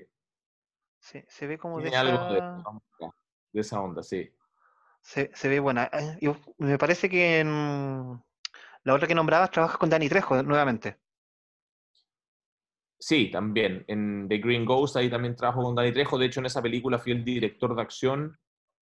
se 1.00 1.48
ve 1.48 1.60
como 1.60 1.80
de 1.80 1.90
esa... 1.90 2.04
de, 2.04 2.42
esa 3.60 3.82
onda, 3.82 4.02
sí. 4.04 4.30
Se, 5.02 5.30
ve 5.44 5.60
buena. 5.60 5.90
Eh, 5.92 6.34
me 6.58 6.78
parece 6.78 7.10
que 7.10 7.40
en 7.40 8.22
la 8.84 8.94
otra 8.94 9.08
que 9.08 9.16
nombrabas 9.16 9.52
trabajas 9.52 9.78
con 9.78 9.90
Danny 9.90 10.10
Trejo 10.10 10.42
nuevamente. 10.44 10.98
Sí, 13.00 13.32
también. 13.32 13.84
En 13.88 14.28
The 14.30 14.38
Green 14.38 14.64
Ghost 14.64 14.96
ahí 14.96 15.10
también 15.10 15.36
trabajo 15.36 15.64
con 15.64 15.76
Danny 15.76 15.92
Trejo. 15.92 16.20
De 16.20 16.28
hecho, 16.28 16.40
en 16.40 16.46
esa 16.46 16.62
película 16.62 17.00
fui 17.00 17.12
el 17.12 17.26
director 17.26 17.76
de 17.76 17.82
acción 17.82 18.38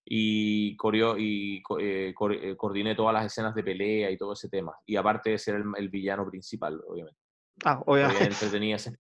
y, 0.06 0.76
y 1.18 1.64
eh, 1.80 2.14
eh, 2.14 2.56
coordiné 2.58 2.96
todas 2.96 3.14
las 3.14 3.26
escenas 3.26 3.56
de 3.56 3.64
pelea 3.64 4.12
y 4.12 4.18
todo 4.18 4.34
ese 4.34 4.50
tema. 4.50 4.76
Y 4.86 4.98
aparte 4.98 5.30
de 5.30 5.38
ser 5.38 5.64
el, 5.78 5.90
villano 5.90 6.30
principal, 6.30 6.82
obviamente. 6.86 7.20
Ah, 7.64 7.82
obviamente. 7.86 8.36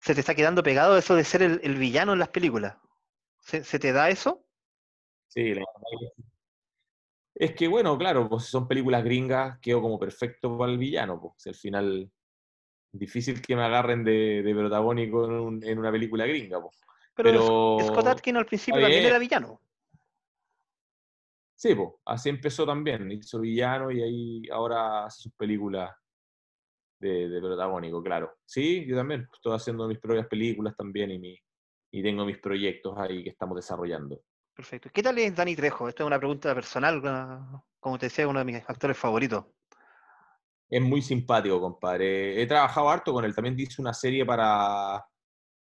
¿Se 0.00 0.14
te 0.14 0.20
está 0.20 0.34
quedando 0.34 0.62
pegado 0.62 0.98
eso 0.98 1.14
de 1.14 1.24
ser 1.24 1.42
el, 1.42 1.76
villano 1.76 2.14
en 2.14 2.18
las 2.18 2.28
películas? 2.28 2.76
¿Se, 3.44 3.78
te 3.78 3.92
da 3.92 4.08
eso? 4.08 4.42
Sí, 5.28 5.54
la 5.54 5.64
es 7.34 7.52
que 7.54 7.66
bueno, 7.66 7.98
claro, 7.98 8.28
pues 8.28 8.44
son 8.44 8.68
películas 8.68 9.02
gringas, 9.02 9.58
quedo 9.58 9.82
como 9.82 9.98
perfecto 9.98 10.56
para 10.56 10.70
el 10.70 10.78
villano, 10.78 11.20
pues 11.20 11.46
al 11.48 11.54
final 11.54 12.10
difícil 12.92 13.42
que 13.42 13.56
me 13.56 13.64
agarren 13.64 14.04
de, 14.04 14.42
de 14.42 14.54
protagónico 14.54 15.48
en, 15.48 15.78
una 15.78 15.90
película 15.90 16.26
gringa, 16.26 16.60
pues. 16.60 16.80
Pero, 17.16 17.78
Scott 17.80 18.06
Atkin 18.06 18.36
al 18.36 18.46
principio 18.46 18.80
también 18.80 19.04
era 19.04 19.18
villano. 19.18 19.60
Sí, 21.56 21.74
pues, 21.74 21.90
así 22.04 22.28
empezó 22.28 22.64
también. 22.64 23.10
Hizo 23.10 23.40
villano 23.40 23.90
y 23.90 24.02
ahí 24.02 24.42
ahora 24.50 25.04
hace 25.04 25.22
sus 25.22 25.32
películas 25.32 25.90
de, 26.98 27.28
de, 27.28 27.40
protagónico, 27.40 28.02
claro. 28.02 28.32
Sí, 28.44 28.84
yo 28.86 28.96
también 28.96 29.28
estoy 29.32 29.54
haciendo 29.54 29.86
mis 29.86 29.98
propias 29.98 30.26
películas 30.26 30.76
también 30.76 31.10
y, 31.12 31.18
mi, 31.18 31.38
y 31.94 32.02
tengo 32.02 32.24
mis 32.24 32.38
proyectos 32.38 32.98
ahí 32.98 33.22
que 33.22 33.30
estamos 33.30 33.54
desarrollando. 33.54 34.20
Perfecto. 34.52 34.90
¿Qué 34.92 35.00
tal 35.00 35.16
es 35.18 35.36
Dani 35.36 35.54
Trejo? 35.54 35.88
Esta 35.88 36.02
es 36.02 36.06
una 36.08 36.18
pregunta 36.18 36.52
personal, 36.52 37.00
como 37.78 37.98
te 37.98 38.06
decía, 38.06 38.26
uno 38.26 38.40
de 38.40 38.44
mis 38.44 38.56
actores 38.68 38.98
favoritos. 38.98 39.44
Es 40.68 40.82
muy 40.82 41.02
simpático, 41.02 41.60
compadre. 41.60 42.42
He 42.42 42.46
trabajado 42.48 42.90
harto 42.90 43.12
con 43.12 43.24
él. 43.24 43.32
También 43.32 43.58
hice 43.60 43.80
una 43.80 43.94
serie 43.94 44.26
para, 44.26 45.06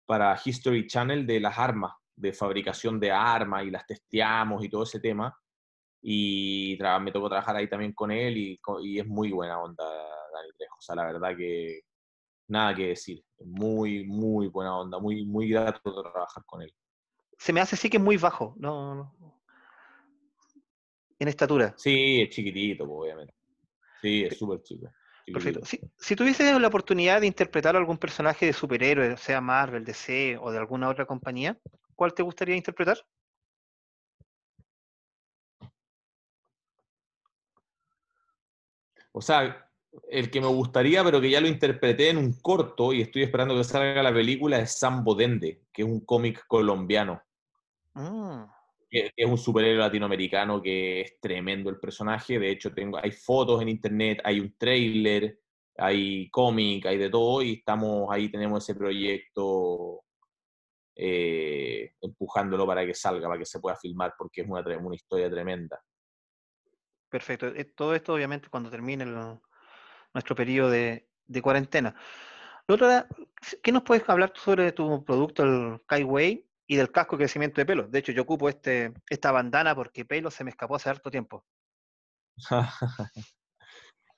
para 0.06 0.40
History 0.42 0.86
Channel 0.86 1.26
de 1.26 1.40
las 1.40 1.58
armas, 1.58 1.92
de 2.16 2.32
fabricación 2.32 2.98
de 2.98 3.10
armas 3.10 3.64
y 3.66 3.70
las 3.70 3.86
testeamos 3.86 4.64
y 4.64 4.70
todo 4.70 4.84
ese 4.84 5.00
tema 5.00 5.36
y 6.06 6.78
me 7.00 7.12
tocó 7.12 7.28
trabajar 7.28 7.56
ahí 7.56 7.68
también 7.68 7.92
con 7.92 8.10
él 8.10 8.36
y, 8.36 8.60
y, 8.82 8.98
es 8.98 9.06
muy 9.06 9.30
buena 9.30 9.58
onda 9.58 9.84
Dani 9.84 10.52
Trejo. 10.56 10.76
O 10.78 10.82
sea, 10.82 10.94
la 10.94 11.06
verdad 11.06 11.36
que 11.36 11.80
nada 12.48 12.74
que 12.74 12.88
decir. 12.88 13.24
Muy, 13.44 14.04
muy 14.06 14.48
buena 14.48 14.76
onda, 14.78 14.98
muy, 14.98 15.24
muy 15.24 15.48
grato 15.48 15.80
trabajar 16.02 16.44
con 16.46 16.62
él. 16.62 16.74
Se 17.38 17.52
me 17.52 17.60
hace 17.60 17.76
sí 17.76 17.90
que 17.90 17.96
es 17.96 18.02
muy 18.02 18.16
bajo, 18.16 18.54
¿no? 18.58 19.14
En 21.18 21.28
estatura. 21.28 21.74
Sí, 21.76 22.22
es 22.22 22.30
chiquitito, 22.30 22.86
pues, 22.86 22.98
obviamente. 23.02 23.34
Sí, 24.00 24.24
es 24.24 24.38
súper 24.38 24.62
chico. 24.62 24.90
Perfecto. 25.26 25.64
Si, 25.64 25.80
si 25.96 26.16
tuvieses 26.16 26.60
la 26.60 26.68
oportunidad 26.68 27.20
de 27.20 27.26
interpretar 27.26 27.74
a 27.74 27.78
algún 27.78 27.96
personaje 27.96 28.46
de 28.46 28.52
superhéroe, 28.52 29.16
sea 29.16 29.40
Marvel, 29.40 29.84
DC 29.84 30.36
o 30.40 30.50
de 30.50 30.58
alguna 30.58 30.88
otra 30.88 31.06
compañía, 31.06 31.58
¿cuál 31.94 32.12
te 32.12 32.22
gustaría 32.22 32.56
interpretar? 32.56 32.98
O 39.12 39.22
sea, 39.22 39.63
el 40.08 40.30
que 40.30 40.40
me 40.40 40.46
gustaría, 40.46 41.02
pero 41.04 41.20
que 41.20 41.30
ya 41.30 41.40
lo 41.40 41.48
interpreté 41.48 42.10
en 42.10 42.18
un 42.18 42.32
corto 42.40 42.92
y 42.92 43.02
estoy 43.02 43.22
esperando 43.22 43.56
que 43.56 43.64
salga 43.64 44.02
la 44.02 44.12
película, 44.12 44.58
es 44.58 44.72
Sam 44.72 45.04
Bodende, 45.04 45.62
que 45.72 45.82
es 45.82 45.88
un 45.88 46.00
cómic 46.04 46.46
colombiano. 46.46 47.22
Mm. 47.94 48.44
es 48.90 49.26
un 49.26 49.38
superhéroe 49.38 49.78
latinoamericano 49.78 50.60
que 50.60 51.02
es 51.02 51.20
tremendo 51.20 51.70
el 51.70 51.78
personaje. 51.78 52.38
De 52.38 52.50
hecho, 52.50 52.72
tengo, 52.72 52.98
hay 52.98 53.12
fotos 53.12 53.62
en 53.62 53.68
internet, 53.68 54.20
hay 54.24 54.40
un 54.40 54.54
trailer, 54.56 55.38
hay 55.76 56.28
cómic, 56.30 56.86
hay 56.86 56.98
de 56.98 57.10
todo, 57.10 57.42
y 57.42 57.54
estamos 57.54 58.08
ahí, 58.10 58.28
tenemos 58.28 58.62
ese 58.62 58.78
proyecto 58.78 60.04
eh, 60.96 61.92
empujándolo 62.00 62.66
para 62.66 62.86
que 62.86 62.94
salga, 62.94 63.28
para 63.28 63.38
que 63.38 63.46
se 63.46 63.60
pueda 63.60 63.76
filmar, 63.76 64.14
porque 64.16 64.42
es 64.42 64.48
una, 64.48 64.60
una 64.78 64.94
historia 64.94 65.30
tremenda. 65.30 65.82
Perfecto. 67.08 67.48
Eh, 67.48 67.64
todo 67.64 67.94
esto, 67.94 68.14
obviamente, 68.14 68.48
cuando 68.48 68.70
termine 68.70 69.04
nuestro 70.14 70.34
periodo 70.34 70.70
de, 70.70 71.06
cuarentena. 71.42 71.94
Lo 72.66 72.76
otro 72.76 72.88
¿qué 73.62 73.72
nos 73.72 73.82
puedes 73.82 74.08
hablar 74.08 74.32
sobre 74.36 74.72
tu 74.72 75.04
producto, 75.04 75.42
el 75.42 75.82
Kaiway, 75.86 76.46
y 76.66 76.76
del 76.76 76.90
casco 76.90 77.16
de 77.16 77.24
crecimiento 77.24 77.60
de 77.60 77.66
pelo? 77.66 77.88
De 77.88 77.98
hecho, 77.98 78.12
yo 78.12 78.22
ocupo 78.22 78.48
este, 78.48 78.94
esta 79.10 79.32
bandana 79.32 79.74
porque 79.74 80.06
pelo 80.06 80.30
se 80.30 80.44
me 80.44 80.50
escapó 80.50 80.76
hace 80.76 80.88
harto 80.88 81.10
tiempo. 81.10 81.44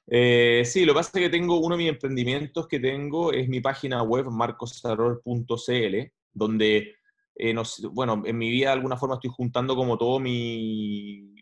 Eh, 0.09 0.63
sí, 0.65 0.85
lo 0.85 0.93
que 0.93 0.99
pasa 0.99 1.11
es 1.15 1.25
que 1.25 1.31
tengo 1.31 1.59
uno 1.59 1.75
de 1.75 1.83
mis 1.83 1.91
emprendimientos 1.91 2.69
que 2.69 2.79
tengo, 2.79 3.33
es 3.33 3.49
mi 3.49 3.61
página 3.61 4.05
web 4.05 4.27
marcosarol.cl, 4.31 6.13
donde, 6.33 6.95
eh, 7.35 7.55
bueno, 7.91 8.23
en 8.25 8.39
mi 8.39 8.49
vida 8.49 8.69
de 8.69 8.75
alguna 8.75 8.97
forma 8.97 9.17
estoy 9.17 9.33
juntando 9.35 9.75
como 9.75 9.99
todo 9.99 10.21
mi, 10.21 11.35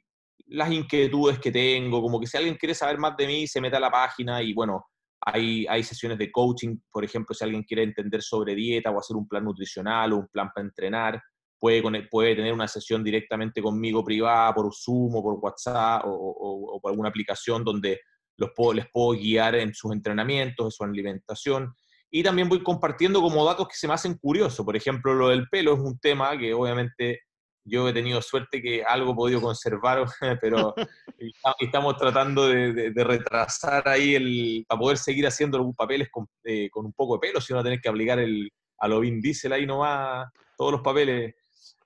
las 0.46 0.70
inquietudes 0.70 1.38
que 1.38 1.50
tengo, 1.50 2.02
como 2.02 2.20
que 2.20 2.26
si 2.26 2.36
alguien 2.36 2.56
quiere 2.56 2.74
saber 2.74 2.98
más 2.98 3.16
de 3.16 3.26
mí, 3.26 3.46
se 3.46 3.60
mete 3.60 3.76
a 3.76 3.80
la 3.80 3.90
página 3.90 4.42
y 4.42 4.52
bueno, 4.52 4.86
hay, 5.20 5.66
hay 5.66 5.82
sesiones 5.82 6.18
de 6.18 6.30
coaching, 6.30 6.76
por 6.90 7.04
ejemplo, 7.04 7.34
si 7.34 7.44
alguien 7.44 7.62
quiere 7.62 7.82
entender 7.82 8.22
sobre 8.22 8.54
dieta 8.54 8.90
o 8.90 8.98
hacer 8.98 9.16
un 9.16 9.26
plan 9.26 9.44
nutricional 9.44 10.12
o 10.12 10.18
un 10.18 10.28
plan 10.28 10.50
para 10.54 10.66
entrenar, 10.66 11.22
puede, 11.58 11.82
puede 12.10 12.36
tener 12.36 12.52
una 12.52 12.68
sesión 12.68 13.02
directamente 13.02 13.62
conmigo 13.62 14.04
privada 14.04 14.54
por 14.54 14.70
Zoom 14.74 15.16
o 15.16 15.22
por 15.22 15.38
WhatsApp 15.40 16.02
o, 16.04 16.78
por 16.80 16.90
alguna 16.90 17.08
aplicación 17.08 17.64
donde 17.64 18.00
los 18.36 18.50
les 18.74 18.86
puedo 18.92 19.18
guiar 19.18 19.54
en 19.54 19.72
sus 19.72 19.92
entrenamientos, 19.92 20.66
en 20.66 20.70
su 20.70 20.84
alimentación. 20.84 21.74
Y 22.10 22.22
también 22.22 22.48
voy 22.48 22.62
compartiendo 22.62 23.22
como 23.22 23.44
datos 23.46 23.68
que 23.68 23.76
se 23.76 23.88
me 23.88 23.94
hacen 23.94 24.18
curiosos. 24.18 24.64
Por 24.64 24.76
ejemplo, 24.76 25.14
lo 25.14 25.28
del 25.30 25.48
pelo 25.48 25.74
es 25.74 25.80
un 25.80 25.98
tema 25.98 26.36
que 26.36 26.52
obviamente 26.52 27.20
yo 27.64 27.88
he 27.88 27.92
tenido 27.92 28.20
suerte 28.20 28.60
que 28.60 28.84
algo 28.84 29.12
he 29.12 29.16
podido 29.16 29.40
conservar, 29.40 30.04
pero 30.40 30.74
estamos 31.58 31.96
tratando 31.96 32.48
de, 32.48 32.92
retrasar 32.94 33.88
ahí 33.88 34.14
el, 34.14 34.64
para 34.68 34.78
poder 34.78 34.98
seguir 34.98 35.26
haciendo 35.26 35.56
algunos 35.56 35.76
papeles 35.76 36.08
eh, 36.44 36.68
con, 36.70 36.86
un 36.86 36.92
poco 36.92 37.14
de 37.14 37.20
pelo, 37.20 37.40
si 37.40 37.52
no 37.52 37.64
tener 37.64 37.80
que 37.80 37.88
aplicar 37.88 38.18
el, 38.18 38.50
a 38.78 38.88
lo 38.88 39.00
Vin 39.00 39.20
Diesel 39.20 39.52
ahí 39.52 39.66
nomás, 39.66 40.28
todos 40.56 40.72
los 40.72 40.80
papeles. 40.82 41.34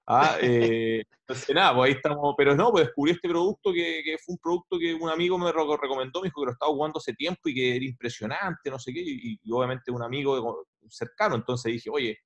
Ah, 0.07 0.37
eh, 0.43 1.05
entonces 1.21 1.55
nada, 1.55 1.75
pues 1.75 1.89
ahí 1.89 1.97
estamos, 1.97 2.35
pero 2.37 2.57
no, 2.57 2.73
pues 2.73 2.87
descubrí 2.87 3.13
este 3.13 3.29
producto 3.29 3.73
que, 3.73 4.03
que 4.03 4.17
fue 4.19 4.33
un 4.33 4.39
producto 4.39 4.79
que 4.79 4.95
un 4.95 5.11
amigo 5.11 5.39
me 5.39 5.53
recomendó, 5.53 6.21
me 6.21 6.29
dijo 6.29 6.41
que 6.41 6.47
lo 6.47 6.53
estaba 6.53 6.73
jugando 6.73 6.99
hace 6.99 7.13
tiempo 7.13 7.49
y 7.49 7.55
que 7.55 7.77
era 7.77 7.85
impresionante, 7.85 8.71
no 8.71 8.79
sé 8.79 8.93
qué, 8.93 9.01
y, 9.01 9.39
y 9.43 9.53
obviamente 9.53 9.93
un 9.93 10.03
amigo 10.03 10.67
cercano, 10.89 11.37
entonces 11.37 11.73
dije, 11.73 11.91
oye, 11.93 12.19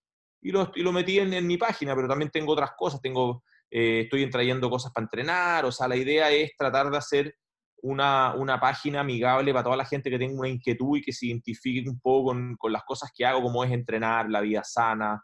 y 0.42 0.50
lo, 0.50 0.92
metí 0.92 1.18
en, 1.18 1.46
mi 1.46 1.56
página, 1.56 1.94
pero 1.94 2.08
también 2.08 2.30
tengo 2.30 2.52
otras 2.52 2.72
cosas, 2.76 3.00
tengo, 3.00 3.44
eh, 3.70 4.02
estoy 4.04 4.28
trayendo 4.28 4.68
cosas 4.68 4.92
para 4.92 5.04
entrenar, 5.04 5.64
o 5.64 5.72
sea, 5.72 5.88
la 5.88 5.96
idea 5.96 6.30
es 6.30 6.50
tratar 6.56 6.90
de 6.90 6.96
hacer 6.96 7.36
una, 7.82 8.34
una, 8.34 8.60
página 8.60 9.00
amigable 9.00 9.52
para 9.52 9.64
toda 9.64 9.76
la 9.76 9.84
gente 9.84 10.10
que 10.10 10.18
tenga 10.18 10.38
una 10.38 10.48
inquietud 10.48 10.98
y 10.98 11.02
que 11.02 11.12
se 11.12 11.26
identifique 11.26 11.88
un 11.88 11.98
poco 12.00 12.30
con, 12.30 12.56
con 12.56 12.72
las 12.72 12.84
cosas 12.84 13.10
que 13.16 13.24
hago, 13.24 13.42
como 13.42 13.64
es 13.64 13.70
entrenar, 13.70 14.28
la 14.28 14.40
vida 14.40 14.62
sana, 14.64 15.22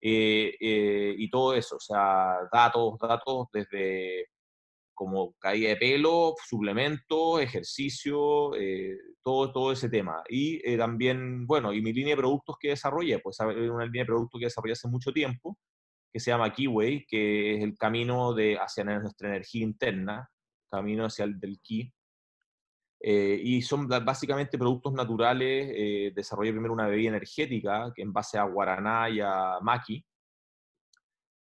eh, 0.00 0.54
eh, 0.60 1.14
y 1.18 1.28
todo 1.28 1.54
eso, 1.54 1.76
o 1.76 1.80
sea, 1.80 2.36
datos, 2.52 2.94
datos 3.00 3.48
desde 3.52 4.28
como 4.98 5.32
caída 5.38 5.68
de 5.68 5.76
pelo, 5.76 6.34
suplementos, 6.44 7.40
ejercicio, 7.40 8.52
eh, 8.56 8.96
todo, 9.22 9.52
todo 9.52 9.72
ese 9.72 9.88
tema. 9.88 10.24
Y 10.28 10.60
eh, 10.68 10.76
también, 10.76 11.46
bueno, 11.46 11.72
y 11.72 11.80
mi 11.80 11.92
línea 11.92 12.16
de 12.16 12.20
productos 12.20 12.56
que 12.58 12.70
desarrollé, 12.70 13.20
pues 13.20 13.38
una 13.38 13.84
línea 13.84 14.02
de 14.02 14.06
productos 14.06 14.40
que 14.40 14.46
desarrollé 14.46 14.72
hace 14.72 14.88
mucho 14.88 15.12
tiempo, 15.12 15.56
que 16.12 16.18
se 16.18 16.32
llama 16.32 16.52
Keyway, 16.52 17.06
que 17.06 17.54
es 17.54 17.62
el 17.62 17.76
camino 17.78 18.34
de, 18.34 18.58
hacia 18.58 18.82
nuestra 18.82 19.28
energía 19.28 19.62
interna, 19.62 20.28
camino 20.68 21.04
hacia 21.04 21.24
el 21.26 21.38
del 21.38 21.60
Ki. 21.60 21.92
Eh, 23.00 23.40
y 23.40 23.62
son 23.62 23.86
básicamente 23.86 24.58
productos 24.58 24.92
naturales. 24.94 25.70
Eh, 25.72 26.12
desarrollé 26.12 26.50
primero 26.50 26.72
una 26.72 26.88
bebida 26.88 27.10
energética 27.10 27.92
que 27.94 28.02
en 28.02 28.12
base 28.12 28.36
a 28.36 28.42
guaraná 28.42 29.08
y 29.08 29.20
a 29.20 29.60
maqui. 29.62 30.04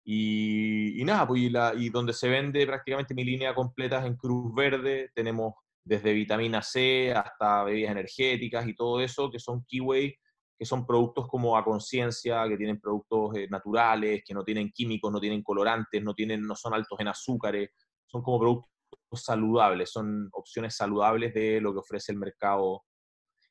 Y, 0.08 1.00
y 1.00 1.04
nada, 1.04 1.26
pues 1.26 1.42
y, 1.42 1.50
la, 1.50 1.72
y, 1.76 1.90
donde 1.90 2.12
se 2.12 2.28
vende 2.28 2.64
prácticamente 2.64 3.12
mi 3.12 3.24
línea 3.24 3.54
completa 3.56 3.98
es 3.98 4.06
en 4.06 4.16
Cruz 4.16 4.54
Verde. 4.54 5.10
Tenemos 5.12 5.54
desde 5.84 6.12
vitamina 6.12 6.62
C 6.62 7.12
hasta 7.12 7.64
bebidas 7.64 7.90
energéticas 7.90 8.68
y 8.68 8.74
todo 8.76 9.00
eso, 9.00 9.30
que 9.32 9.40
son 9.40 9.64
Keyway, 9.66 10.16
que 10.56 10.64
son 10.64 10.86
productos 10.86 11.26
como 11.26 11.56
a 11.56 11.64
conciencia, 11.64 12.46
que 12.48 12.56
tienen 12.56 12.80
productos 12.80 13.36
eh, 13.36 13.48
naturales, 13.50 14.22
que 14.24 14.32
no 14.32 14.44
tienen 14.44 14.70
químicos, 14.70 15.12
no 15.12 15.20
tienen 15.20 15.42
colorantes, 15.42 16.00
no, 16.02 16.14
tienen, 16.14 16.46
no 16.46 16.54
son 16.54 16.74
altos 16.74 17.00
en 17.00 17.08
azúcares, 17.08 17.70
son 18.06 18.22
como 18.22 18.38
productos 18.38 18.70
saludables, 19.14 19.90
son 19.90 20.28
opciones 20.32 20.76
saludables 20.76 21.34
de 21.34 21.60
lo 21.60 21.72
que 21.72 21.80
ofrece 21.80 22.12
el 22.12 22.18
mercado 22.18 22.84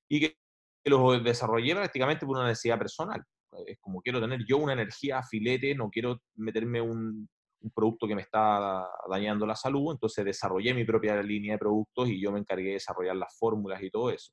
y 0.08 0.22
que 0.22 0.38
los 0.86 1.22
desarrollé 1.22 1.76
prácticamente 1.76 2.26
por 2.26 2.38
una 2.38 2.48
necesidad 2.48 2.80
personal. 2.80 3.22
Es 3.68 3.80
como 3.80 4.02
quiero 4.02 4.22
tener 4.22 4.46
yo 4.48 4.58
una 4.58 4.74
energía 4.74 5.22
filete, 5.24 5.76
no 5.76 5.90
quiero 5.90 6.22
meterme 6.36 6.82
un, 6.82 7.28
un 7.66 7.72
producto 7.72 8.08
que 8.08 8.16
me 8.16 8.22
está 8.22 8.88
dañando 9.10 9.46
la 9.46 9.56
salud, 9.56 9.92
entonces 9.92 10.24
desarrollé 10.24 10.74
mi 10.74 10.86
propia 10.86 11.22
línea 11.22 11.54
de 11.54 11.60
productos 11.60 12.10
y 12.10 12.22
yo 12.22 12.32
me 12.32 12.40
encargué 12.40 12.68
de 12.68 12.74
desarrollar 12.74 13.16
las 13.16 13.36
fórmulas 13.38 13.82
y 13.82 13.90
todo 13.90 14.12
eso. 14.12 14.32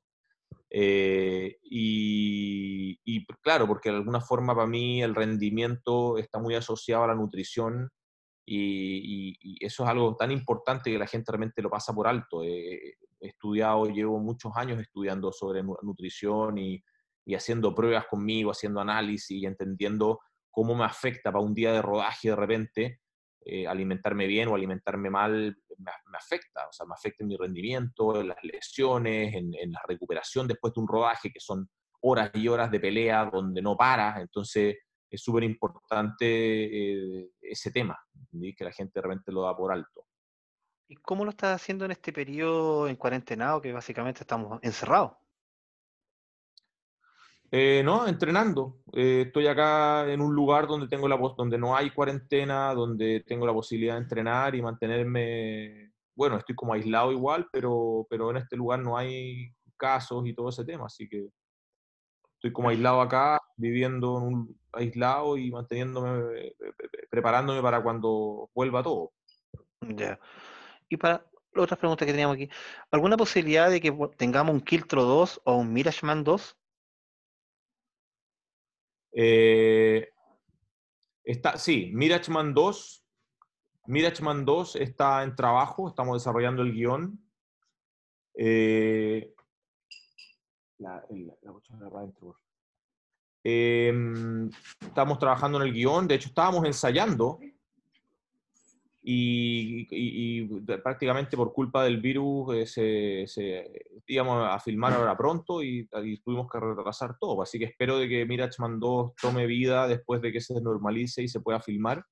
Eh, 0.69 1.57
y, 1.63 2.99
y, 3.03 3.25
claro, 3.41 3.67
porque 3.67 3.89
de 3.89 3.97
alguna 3.97 4.21
forma 4.21 4.55
para 4.55 4.67
mí 4.67 5.01
el 5.01 5.15
rendimiento 5.15 6.17
está 6.17 6.39
muy 6.39 6.55
asociado 6.55 7.03
a 7.03 7.07
la 7.07 7.15
nutrición 7.15 7.89
y, 8.45 9.37
y, 9.39 9.65
eso 9.65 9.83
es 9.83 9.89
algo 9.89 10.15
tan 10.15 10.31
importante 10.31 10.91
que 10.91 10.99
la 10.99 11.07
gente 11.07 11.31
realmente 11.31 11.61
lo 11.61 11.69
pasa 11.69 11.93
por 11.93 12.07
alto. 12.07 12.43
he 12.43 12.95
estudiado, 13.19 13.85
llevo 13.85 14.19
muchos 14.19 14.51
años 14.55 14.79
estudiando 14.81 15.31
sobre 15.31 15.63
nutrición 15.63 16.57
y, 16.57 16.83
y, 17.25 17.35
haciendo 17.35 17.73
pruebas 17.73 18.05
conmigo, 18.07 18.51
haciendo 18.51 18.81
análisis 18.81 19.31
y 19.31 19.45
entendiendo 19.45 20.19
cómo 20.51 20.75
me 20.75 20.85
afecta 20.85 21.31
para 21.31 21.43
un 21.43 21.53
día 21.53 21.71
de 21.71 21.81
rodaje 21.81 22.29
de 22.29 22.35
repente 22.35 22.99
eh, 23.45 23.67
alimentarme 23.67 24.25
bien 24.25 24.47
o 24.47 24.55
alimentarme 24.55 25.09
mal 25.09 25.57
me, 25.77 26.17
afecta. 26.17 26.67
O 26.67 26.71
sea, 26.71 26.85
me 26.85 26.93
afecta 26.93 27.23
en 27.23 27.27
mi 27.27 27.37
rendimiento, 27.37 28.21
en 28.21 28.29
las 28.29 28.37
lesiones, 28.43 29.33
en, 29.33 29.71
la 29.71 29.81
recuperación 29.87 30.47
después 30.47 30.73
de 30.73 30.81
un 30.81 30.87
rodaje 30.87 31.29
que 31.31 31.39
son 31.39 31.69
horas 32.01 32.31
y 32.33 32.47
horas 32.47 32.71
de 32.71 32.79
pelea 32.79 33.29
donde 33.31 33.61
no 33.61 33.75
para. 33.75 34.21
Entonces, 34.21 34.77
es 35.09 35.21
súper 35.21 35.43
importante 35.43 36.25
eh, 36.25 37.29
ese 37.41 37.71
tema, 37.71 37.97
que 38.31 38.63
la 38.63 38.71
gente 38.71 39.01
realmente 39.01 39.31
lo 39.31 39.43
da 39.43 39.55
por 39.55 39.71
alto. 39.73 40.05
¿Y 40.87 40.95
cómo 40.95 41.23
lo 41.23 41.31
estás 41.31 41.61
haciendo 41.61 41.85
en 41.85 41.91
este 41.91 42.13
periodo 42.13 42.87
en 42.87 42.95
cuarentenado 42.95 43.61
que 43.61 43.73
básicamente 43.73 44.21
estamos 44.21 44.59
encerrados? 44.61 45.13
Eh, 47.55 47.83
no, 47.83 48.07
entrenando. 48.07 48.79
Eh, 48.93 49.25
estoy 49.27 49.45
acá 49.45 50.11
en 50.11 50.21
un 50.21 50.33
lugar 50.33 50.65
donde 50.65 50.87
tengo 50.87 51.07
la 51.07 51.17
donde 51.37 51.59
no 51.59 51.75
hay 51.75 51.91
cuarentena, 51.91 52.73
donde 52.73 53.23
tengo 53.27 53.45
la 53.45 53.53
posibilidad 53.53 53.93
de 53.93 54.01
entrenar 54.01 54.55
y 54.55 54.63
mantenerme. 54.63 55.91
Bueno, 56.15 56.37
estoy 56.37 56.55
como 56.55 56.73
aislado 56.73 57.11
igual, 57.11 57.47
pero, 57.51 58.07
pero 58.09 58.31
en 58.31 58.37
este 58.37 58.57
lugar 58.57 58.79
no 58.79 58.97
hay 58.97 59.53
casos 59.77 60.25
y 60.25 60.33
todo 60.33 60.49
ese 60.49 60.65
tema, 60.65 60.87
así 60.87 61.07
que 61.07 61.27
estoy 62.37 62.51
como 62.51 62.69
aislado 62.69 63.01
acá, 63.01 63.39
viviendo 63.55 64.17
en 64.17 64.23
un 64.23 64.59
aislado 64.71 65.37
y 65.37 65.51
manteniéndome, 65.51 66.39
eh, 66.39 66.55
preparándome 67.11 67.61
para 67.61 67.83
cuando 67.83 68.49
vuelva 68.55 68.81
todo. 68.81 69.11
Ya. 69.81 70.19
Y 70.89 70.97
para 70.97 71.23
otras 71.55 71.77
preguntas 71.77 72.03
que 72.07 72.13
teníamos 72.13 72.33
aquí, 72.35 72.49
¿alguna 72.89 73.15
posibilidad 73.15 73.69
de 73.69 73.79
que 73.79 73.95
tengamos 74.17 74.55
un 74.55 74.61
Kiltro 74.61 75.03
2 75.03 75.41
o 75.43 75.57
un 75.57 75.71
Mirageman 75.71 76.23
2? 76.23 76.57
Eh, 79.13 80.09
está, 81.23 81.57
sí, 81.57 81.91
Mirageman 81.93 82.53
2. 82.53 83.05
Mirageman 83.87 84.45
2 84.45 84.77
está 84.77 85.23
en 85.23 85.35
trabajo, 85.35 85.87
estamos 85.87 86.21
desarrollando 86.21 86.61
el 86.61 86.73
guion. 86.73 87.19
Eh, 88.35 89.33
la, 90.79 91.03
la, 91.09 91.33
la. 91.41 92.43
Eh, 93.45 93.93
estamos 94.81 95.19
trabajando 95.19 95.61
en 95.61 95.67
el 95.67 95.73
guion, 95.73 96.07
de 96.07 96.15
hecho 96.15 96.29
estábamos 96.29 96.65
ensayando 96.65 97.39
y, 99.05 99.81
y, 99.91 100.43
y 100.43 100.61
prácticamente 100.77 101.35
por 101.35 101.51
culpa 101.51 101.83
del 101.83 101.99
virus 101.99 102.55
eh, 102.55 102.65
se, 102.65 103.27
se, 103.27 103.85
íbamos 104.07 104.47
a 104.49 104.57
filmar 104.59 104.93
ahora 104.93 105.17
pronto 105.17 105.61
y, 105.61 105.89
y, 106.03 106.17
tuvimos 106.21 106.49
que 106.49 106.59
retrasar 106.59 107.17
todo. 107.19 107.41
Así 107.41 107.59
que 107.59 107.65
espero 107.65 107.97
de 107.97 108.07
que 108.07 108.25
Mirachman 108.25 108.79
2 108.79 109.13
tome 109.21 109.45
vida 109.45 109.89
después 109.89 110.21
de 110.21 110.31
que 110.31 110.39
se 110.39 110.59
normalice 110.61 111.21
y 111.21 111.27
se 111.27 111.41
pueda 111.41 111.59
filmar. 111.59 112.05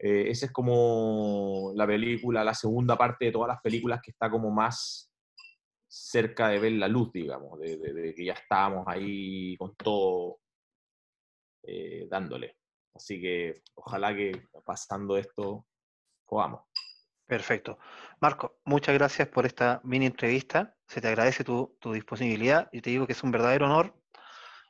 Eh, 0.00 0.30
esa 0.30 0.46
es 0.46 0.52
como 0.52 1.72
la 1.76 1.86
película, 1.86 2.42
la 2.42 2.54
segunda 2.54 2.96
parte 2.96 3.26
de 3.26 3.32
todas 3.32 3.48
las 3.48 3.60
películas 3.60 4.00
que 4.02 4.10
está 4.10 4.28
como 4.28 4.50
más 4.50 5.12
cerca 5.88 6.48
de 6.48 6.58
ver 6.58 6.72
la 6.72 6.88
luz, 6.88 7.12
digamos, 7.12 7.58
de, 7.60 7.76
de, 7.76 7.92
de 7.92 8.14
que 8.14 8.24
ya 8.24 8.32
estábamos 8.32 8.84
ahí 8.88 9.56
con 9.56 9.76
todo 9.76 10.40
eh, 11.62 12.08
dándole. 12.10 12.56
Así 12.94 13.20
que 13.20 13.62
ojalá 13.74 14.16
que 14.16 14.48
pasando 14.64 15.16
esto 15.16 15.66
podamos. 16.30 16.62
Perfecto. 17.26 17.78
Marco, 18.20 18.60
muchas 18.64 18.94
gracias 18.94 19.28
por 19.28 19.46
esta 19.46 19.80
mini 19.84 20.06
entrevista. 20.06 20.76
Se 20.86 21.00
te 21.00 21.08
agradece 21.08 21.44
tu, 21.44 21.76
tu 21.80 21.92
disponibilidad 21.92 22.68
y 22.72 22.80
te 22.80 22.90
digo 22.90 23.06
que 23.06 23.12
es 23.12 23.22
un 23.22 23.30
verdadero 23.30 23.66
honor 23.66 23.94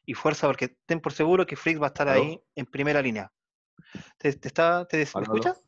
y 0.05 0.15
fuerza 0.15 0.47
porque 0.47 0.69
ten 0.87 1.01
por 1.01 1.13
seguro 1.13 1.47
que 1.47 1.57
Frix 1.57 1.81
va 1.81 1.87
a 1.87 1.95
estar 1.95 2.09
¿Aló? 2.09 2.21
ahí 2.23 2.43
en 2.55 2.67
primera 2.67 3.01
línea. 3.01 3.33
¿Te, 4.19 4.33
te 4.33 4.49
está, 4.49 4.85
te, 4.87 4.97
¿Me 4.97 5.03
escuchas? 5.03 5.65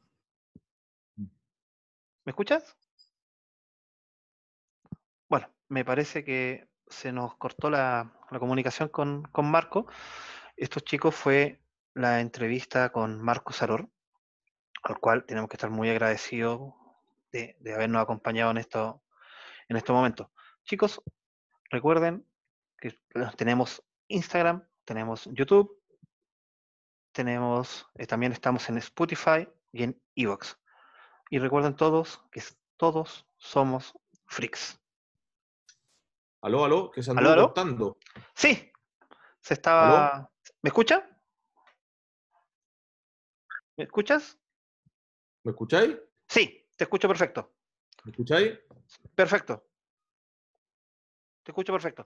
¿Me 1.16 2.30
escuchas? 2.30 2.76
Bueno, 5.28 5.48
me 5.68 5.84
parece 5.84 6.24
que 6.24 6.68
se 6.86 7.12
nos 7.12 7.36
cortó 7.36 7.70
la, 7.70 8.12
la 8.30 8.38
comunicación 8.38 8.88
con, 8.88 9.22
con, 9.24 9.50
Marco. 9.50 9.86
Estos 10.56 10.84
chicos 10.84 11.14
fue 11.14 11.60
la 11.94 12.20
entrevista 12.20 12.90
con 12.92 13.20
Marco 13.20 13.52
Saror, 13.52 13.88
al 14.82 14.98
cual 14.98 15.24
tenemos 15.24 15.48
que 15.48 15.56
estar 15.56 15.70
muy 15.70 15.88
agradecidos 15.90 16.74
de, 17.30 17.56
de 17.60 17.74
habernos 17.74 18.02
acompañado 18.02 18.50
en, 18.50 18.58
esto, 18.58 19.02
en 19.68 19.76
estos 19.76 19.94
momentos. 19.94 20.28
Chicos, 20.64 21.00
recuerden 21.70 22.26
que 22.78 22.98
tenemos 23.36 23.82
Instagram, 24.08 24.66
tenemos 24.84 25.28
YouTube, 25.32 25.80
tenemos, 27.12 27.86
eh, 27.94 28.06
también 28.06 28.32
estamos 28.32 28.68
en 28.68 28.78
Spotify 28.78 29.48
y 29.70 29.84
en 29.84 30.02
Evox. 30.16 30.58
Y 31.30 31.38
recuerden 31.38 31.76
todos 31.76 32.22
que 32.30 32.42
todos 32.76 33.26
somos 33.38 33.94
freaks. 34.26 34.78
Aló, 36.42 36.64
aló, 36.64 36.90
que 36.90 37.02
se 37.02 37.12
andó 37.12 37.34
cortando. 37.36 37.98
Sí, 38.34 38.72
se 39.40 39.54
estaba. 39.54 40.08
¿Aló? 40.08 40.32
¿Me 40.62 40.68
escucha? 40.68 41.08
¿Me 43.76 43.84
escuchas? 43.84 44.41
¿Me 45.44 45.50
escucháis? 45.50 45.96
Sí, 46.28 46.66
te 46.76 46.84
escucho 46.84 47.08
perfecto. 47.08 47.52
¿Me 48.04 48.10
escucháis? 48.12 48.58
Perfecto. 49.14 49.64
Te 51.42 51.50
escucho 51.50 51.72
perfecto. 51.72 52.04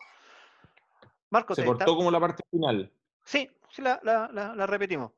Marco, 1.31 1.55
se 1.55 1.65
cortó 1.65 1.85
está... 1.85 1.97
como 1.97 2.11
la 2.11 2.21
parte 2.21 2.43
final. 2.51 2.91
Sí, 3.25 3.51
sí 3.71 3.83
la, 3.83 4.01
la, 4.03 4.31
la, 4.33 4.55
la, 4.55 4.67
repetimos. 4.67 5.13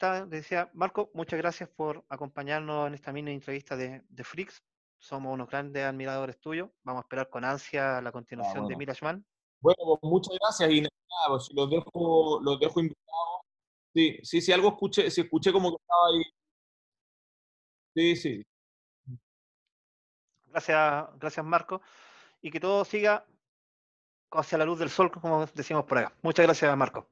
le 0.00 0.26
decía, 0.26 0.70
Marco, 0.74 1.10
muchas 1.14 1.38
gracias 1.38 1.68
por 1.68 2.04
acompañarnos 2.08 2.86
en 2.86 2.94
esta 2.94 3.12
mini 3.12 3.32
entrevista 3.32 3.76
de, 3.76 4.02
de 4.08 4.24
Freaks. 4.24 4.62
Somos 4.98 5.34
unos 5.34 5.48
grandes 5.48 5.84
admiradores 5.84 6.38
tuyos. 6.38 6.70
Vamos 6.84 7.00
a 7.00 7.04
esperar 7.04 7.28
con 7.28 7.44
ansia 7.44 8.00
la 8.00 8.12
continuación 8.12 8.68
de 8.68 8.76
Mirage 8.76 9.04
Bueno, 9.04 9.78
pues 9.78 9.98
muchas 10.02 10.36
gracias 10.40 10.70
y 10.70 10.80
nada, 10.82 10.90
pues, 11.28 11.48
los 11.52 11.68
dejo, 11.68 12.40
los 12.40 12.60
dejo 12.60 12.80
invitados. 12.80 13.40
Sí, 13.94 14.18
sí, 14.22 14.40
sí, 14.40 14.52
algo 14.52 14.68
escuché, 14.68 15.10
si 15.10 15.22
escuché 15.22 15.52
como 15.52 15.70
que 15.70 15.82
estaba 15.82 16.06
ahí. 16.08 16.22
Sí, 17.94 18.16
sí. 18.16 18.46
Gracias, 20.46 21.06
gracias 21.18 21.46
Marco. 21.46 21.82
Y 22.42 22.50
que 22.50 22.60
todo 22.60 22.84
siga 22.84 23.26
hacia 24.30 24.58
la 24.58 24.64
luz 24.64 24.78
del 24.78 24.90
sol, 24.90 25.10
como 25.10 25.46
decimos 25.46 25.84
por 25.84 25.98
acá. 25.98 26.14
Muchas 26.22 26.46
gracias, 26.46 26.76
Marco. 26.76 27.08